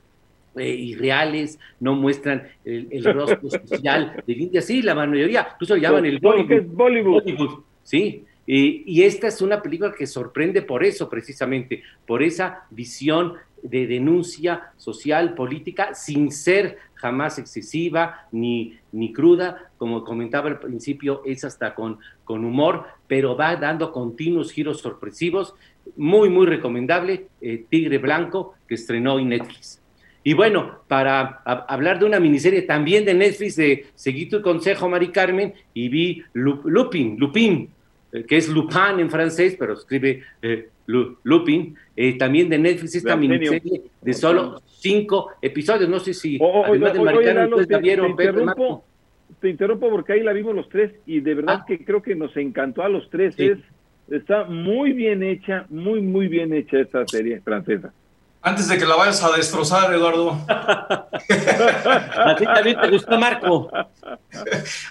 [0.55, 4.61] eh, irreales, no muestran el, rostro social de India.
[4.61, 6.63] Sí, la mayoría, incluso llaman el Bollywood.
[6.67, 7.63] Bollywood.
[7.83, 13.33] Sí, y esta es una película que sorprende por eso, precisamente, por esa visión
[13.69, 21.21] de denuncia social, política, sin ser jamás excesiva ni, ni cruda, como comentaba al principio,
[21.25, 25.55] es hasta con, con humor, pero va dando continuos giros sorpresivos.
[25.97, 29.81] Muy, muy recomendable, eh, Tigre Blanco, que estrenó en Netflix.
[30.23, 35.09] Y bueno, para hablar de una miniserie también de Netflix, de Seguí tu consejo, Mari
[35.09, 37.69] Carmen, y vi Lupin, Lupin, eh,
[38.23, 43.81] que es Lupin en francés, pero escribe eh, Lupin, eh, también de Netflix, esta miniserie
[44.01, 45.89] de solo cinco episodios.
[45.89, 48.85] No sé si además de ustedes la vieron, te, interrumpo,
[49.39, 51.65] te interrumpo porque ahí la vimos los tres y de verdad ah.
[51.67, 53.35] que creo que nos encantó a los tres.
[53.39, 53.57] Es,
[54.09, 57.93] está muy bien hecha, muy, muy bien hecha esta serie francesa.
[58.45, 60.37] Antes de que la vayas a destrozar, Eduardo.
[60.47, 63.71] ¿A ti también te gustó, Marco?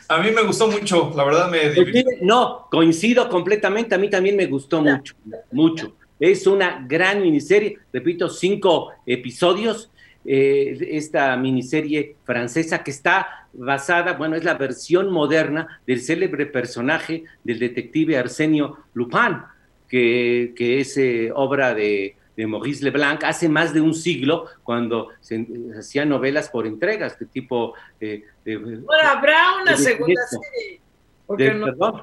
[0.08, 1.72] A mí me gustó mucho, la verdad me
[2.20, 5.14] No, coincido completamente, a mí también me gustó mucho,
[5.52, 5.94] mucho.
[6.18, 9.88] Es una gran miniserie, repito, cinco episodios.
[10.26, 17.22] Eh, esta miniserie francesa que está basada, bueno, es la versión moderna del célebre personaje
[17.44, 19.42] del detective Arsenio Lupin,
[19.88, 25.08] que, que es eh, obra de de Maurice Leblanc hace más de un siglo, cuando
[25.20, 25.46] se,
[25.78, 27.74] hacían novelas por entregas, de tipo...
[28.00, 30.80] Eh, bueno, habrá una segunda serie.
[31.26, 32.02] ¿Perdón?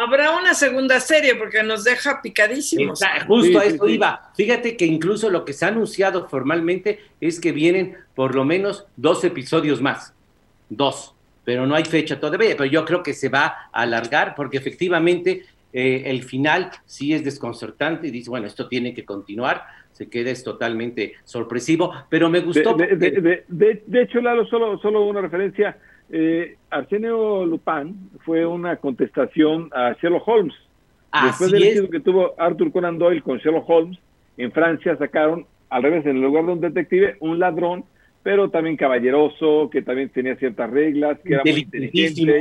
[0.00, 3.00] Habrá una segunda serie porque nos deja picadísimos.
[3.26, 4.30] justo a eso iba.
[4.36, 8.86] Fíjate que incluso lo que se ha anunciado formalmente es que vienen por lo menos
[8.96, 10.14] dos episodios más.
[10.68, 11.14] Dos.
[11.44, 12.56] Pero no hay fecha todavía.
[12.56, 17.24] Pero yo creo que se va a alargar porque efectivamente eh, el final sí es
[17.24, 19.62] desconcertante y dice, bueno, esto tiene que continuar,
[19.92, 22.74] se queda es totalmente sorpresivo, pero me gustó.
[22.74, 25.76] De, hecho, Lalo, solo, solo una referencia.
[26.10, 30.54] Eh, Arsenio Lupin fue una contestación a Sherlock Holmes.
[31.24, 33.98] Después del éxito que tuvo Arthur Conan Doyle con Sherlock Holmes,
[34.36, 37.84] en Francia sacaron, al revés, en el lugar de un detective, un ladrón,
[38.22, 42.40] pero también caballeroso, que también tenía ciertas reglas, que era muy inteligente.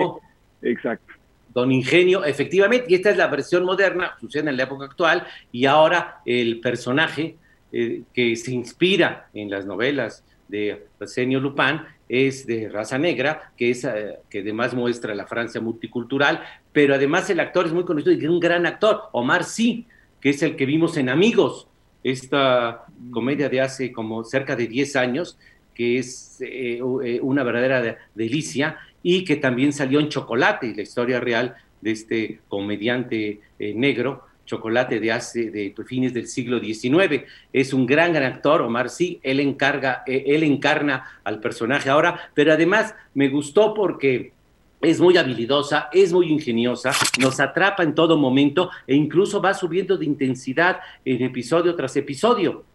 [0.61, 1.13] Exacto.
[1.57, 5.65] Don Ingenio, efectivamente, y esta es la versión moderna, sucede en la época actual, y
[5.65, 7.35] ahora el personaje
[7.71, 13.71] eh, que se inspira en las novelas de Arsenio Lupin es de raza negra, que,
[13.71, 18.11] es, eh, que además muestra la Francia multicultural, pero además el actor es muy conocido
[18.11, 19.87] y un gran actor, Omar Sy,
[20.21, 21.67] que es el que vimos en Amigos,
[22.03, 25.39] esta comedia de hace como cerca de 10 años,
[25.73, 28.77] que es eh, una verdadera delicia,
[29.09, 34.99] y que también salió en Chocolate, la historia real de este comediante eh, negro, Chocolate
[34.99, 37.23] de hace de fines del siglo XIX.
[37.53, 42.31] Es un gran, gran actor, Omar sí, él encarga, eh, él encarna al personaje ahora,
[42.33, 44.33] pero además me gustó porque
[44.81, 46.91] es muy habilidosa, es muy ingeniosa,
[47.21, 52.65] nos atrapa en todo momento e incluso va subiendo de intensidad en episodio tras episodio.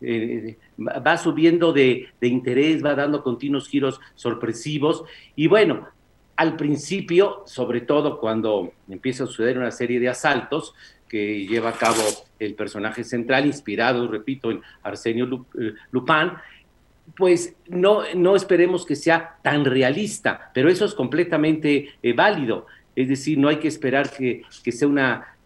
[0.00, 5.04] Eh, va subiendo de, interés, va dando continuos giros sorpresivos.
[5.34, 5.88] Y bueno,
[6.36, 10.74] al principio, sobre todo cuando empieza a suceder una serie de asaltos
[11.08, 12.02] que lleva a cabo
[12.38, 16.32] el personaje central, inspirado, repito, en Arsenio eh, Lupin,
[17.16, 22.66] pues no, no esperemos que sea tan realista, pero eso es completamente eh, válido.
[22.94, 25.36] Es decir, no hay que esperar que, sea una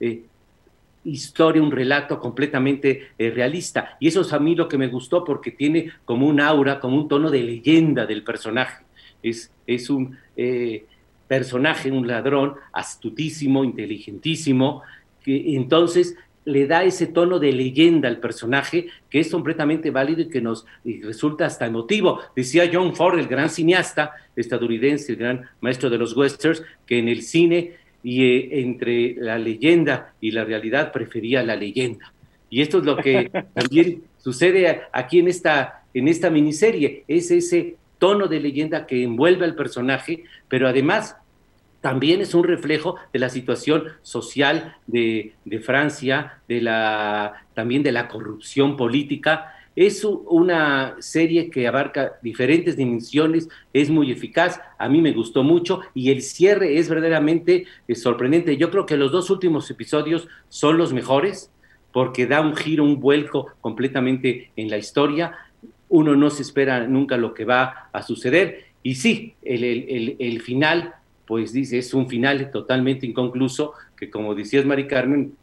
[1.04, 3.96] historia, un relato completamente eh, realista.
[4.00, 6.96] Y eso es a mí lo que me gustó porque tiene como un aura, como
[6.96, 8.84] un tono de leyenda del personaje.
[9.22, 10.84] Es, es un eh,
[11.28, 14.82] personaje, un ladrón astutísimo, inteligentísimo,
[15.22, 20.28] que entonces le da ese tono de leyenda al personaje que es completamente válido y
[20.28, 22.20] que nos resulta hasta emotivo.
[22.34, 27.08] Decía John Ford, el gran cineasta estadounidense, el gran maestro de los westerns, que en
[27.08, 32.12] el cine y eh, entre la leyenda y la realidad prefería la leyenda.
[32.50, 37.76] Y esto es lo que también sucede aquí en esta, en esta miniserie, es ese
[37.98, 41.16] tono de leyenda que envuelve al personaje, pero además
[41.80, 47.92] también es un reflejo de la situación social de, de Francia, de la, también de
[47.92, 55.00] la corrupción política, es una serie que abarca diferentes dimensiones, es muy eficaz, a mí
[55.00, 58.56] me gustó mucho y el cierre es verdaderamente eh, sorprendente.
[58.56, 61.50] Yo creo que los dos últimos episodios son los mejores
[61.92, 65.32] porque da un giro, un vuelco completamente en la historia.
[65.88, 68.72] Uno no se espera nunca lo que va a suceder.
[68.82, 70.94] Y sí, el, el, el, final,
[71.26, 75.34] pues dice, es un final totalmente inconcluso, que como decías, Mari Carmen,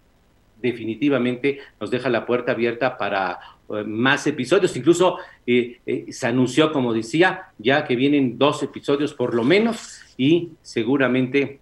[0.61, 3.39] definitivamente nos deja la puerta abierta para
[3.86, 4.76] más episodios.
[4.76, 10.01] Incluso eh, eh, se anunció, como decía, ya que vienen dos episodios por lo menos
[10.17, 11.59] y seguramente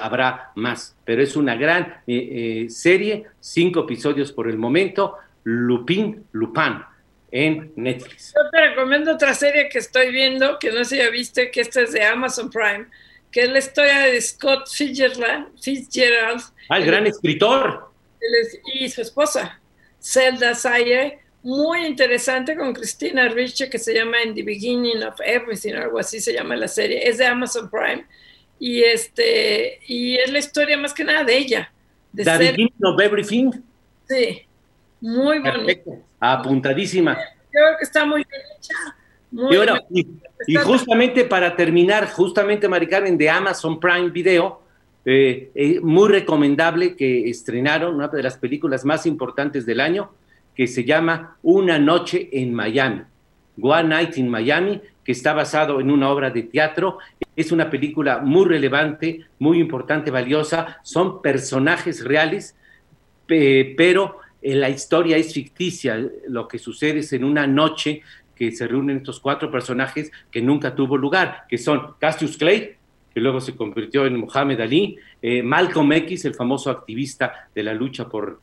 [0.00, 0.96] habrá más.
[1.04, 2.02] Pero es una gran
[2.68, 5.14] serie, cinco episodios por el momento,
[5.44, 6.82] Lupin, Lupin
[7.30, 8.32] en Netflix.
[8.34, 11.60] Yo te recomiendo otra serie que estoy viendo, que no sé si ya viste, que
[11.60, 12.86] esta es de Amazon Prime,
[13.30, 15.48] que es la historia de Scott Fitzgerald.
[15.60, 17.90] Fitzgerald ah, el gran escritor.
[18.74, 19.60] y su esposa,
[20.00, 25.74] Zelda Sayer, muy interesante con Cristina Ricci, que se llama In the Beginning of Everything,
[25.74, 27.08] algo así se llama la serie.
[27.08, 28.06] Es de Amazon Prime.
[28.58, 31.72] Y, este, y es la historia más que nada de ella.
[32.12, 33.50] De the Beginning of Everything.
[34.08, 34.42] Sí,
[35.00, 35.90] muy bonita.
[36.18, 37.16] Apuntadísima.
[37.16, 38.74] Yo creo que está muy bien hecha
[40.46, 44.62] y, justamente para terminar, justamente, Mari Carmen, de Amazon Prime Video,
[45.10, 50.10] eh, eh, muy recomendable que estrenaron una de las películas más importantes del año,
[50.54, 53.04] que se llama Una noche en Miami,
[53.58, 56.98] One Night in Miami, que está basado en una obra de teatro.
[57.34, 60.78] Es una película muy relevante, muy importante, valiosa.
[60.82, 62.54] Son personajes reales,
[63.26, 66.06] pero eh, la historia es ficticia.
[66.28, 68.02] Lo que sucede es en una noche
[68.36, 72.77] que se reúnen estos cuatro personajes que nunca tuvo lugar, que son Cassius Clay,
[73.20, 78.08] luego se convirtió en Muhammad Ali, eh, Malcolm X, el famoso activista de la lucha
[78.08, 78.40] por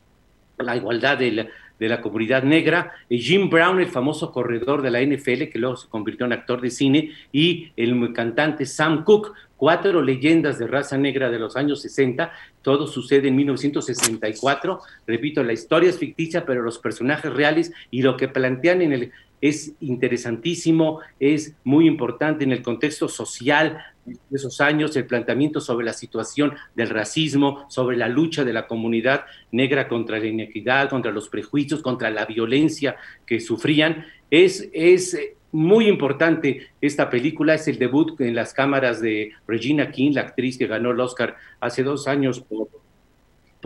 [0.58, 1.46] la igualdad de la,
[1.78, 5.76] de la comunidad negra, eh, Jim Brown, el famoso corredor de la NFL, que luego
[5.76, 10.98] se convirtió en actor de cine, y el cantante Sam Cooke, cuatro leyendas de raza
[10.98, 16.62] negra de los años 60, todo sucede en 1964, repito, la historia es ficticia, pero
[16.62, 22.52] los personajes reales y lo que plantean en el es interesantísimo, es muy importante en
[22.52, 28.08] el contexto social de esos años, el planteamiento sobre la situación del racismo, sobre la
[28.08, 33.40] lucha de la comunidad negra contra la inequidad, contra los prejuicios, contra la violencia que
[33.40, 34.06] sufrían.
[34.30, 35.18] Es, es
[35.52, 40.58] muy importante esta película, es el debut en las cámaras de Regina King, la actriz
[40.58, 42.68] que ganó el Oscar hace dos años por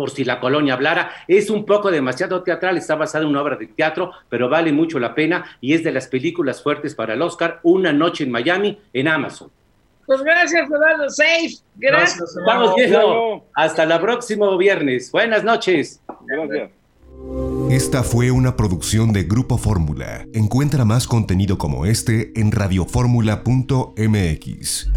[0.01, 1.11] por si la colonia hablara.
[1.29, 4.99] Es un poco demasiado teatral, está basada en una obra de teatro, pero vale mucho
[4.99, 8.81] la pena y es de las películas fuertes para el Oscar, Una noche en Miami,
[8.95, 9.51] en Amazon.
[10.07, 11.11] Pues gracias, Fernando.
[11.11, 11.51] Safe.
[11.77, 12.35] Gracias.
[12.35, 13.45] Estamos viendo.
[13.55, 15.13] Hasta el próximo viernes.
[15.13, 16.01] Buenas noches.
[16.27, 16.71] Gracias.
[17.71, 20.25] Esta fue una producción de Grupo Fórmula.
[20.33, 24.89] Encuentra más contenido como este en radioformula.mx.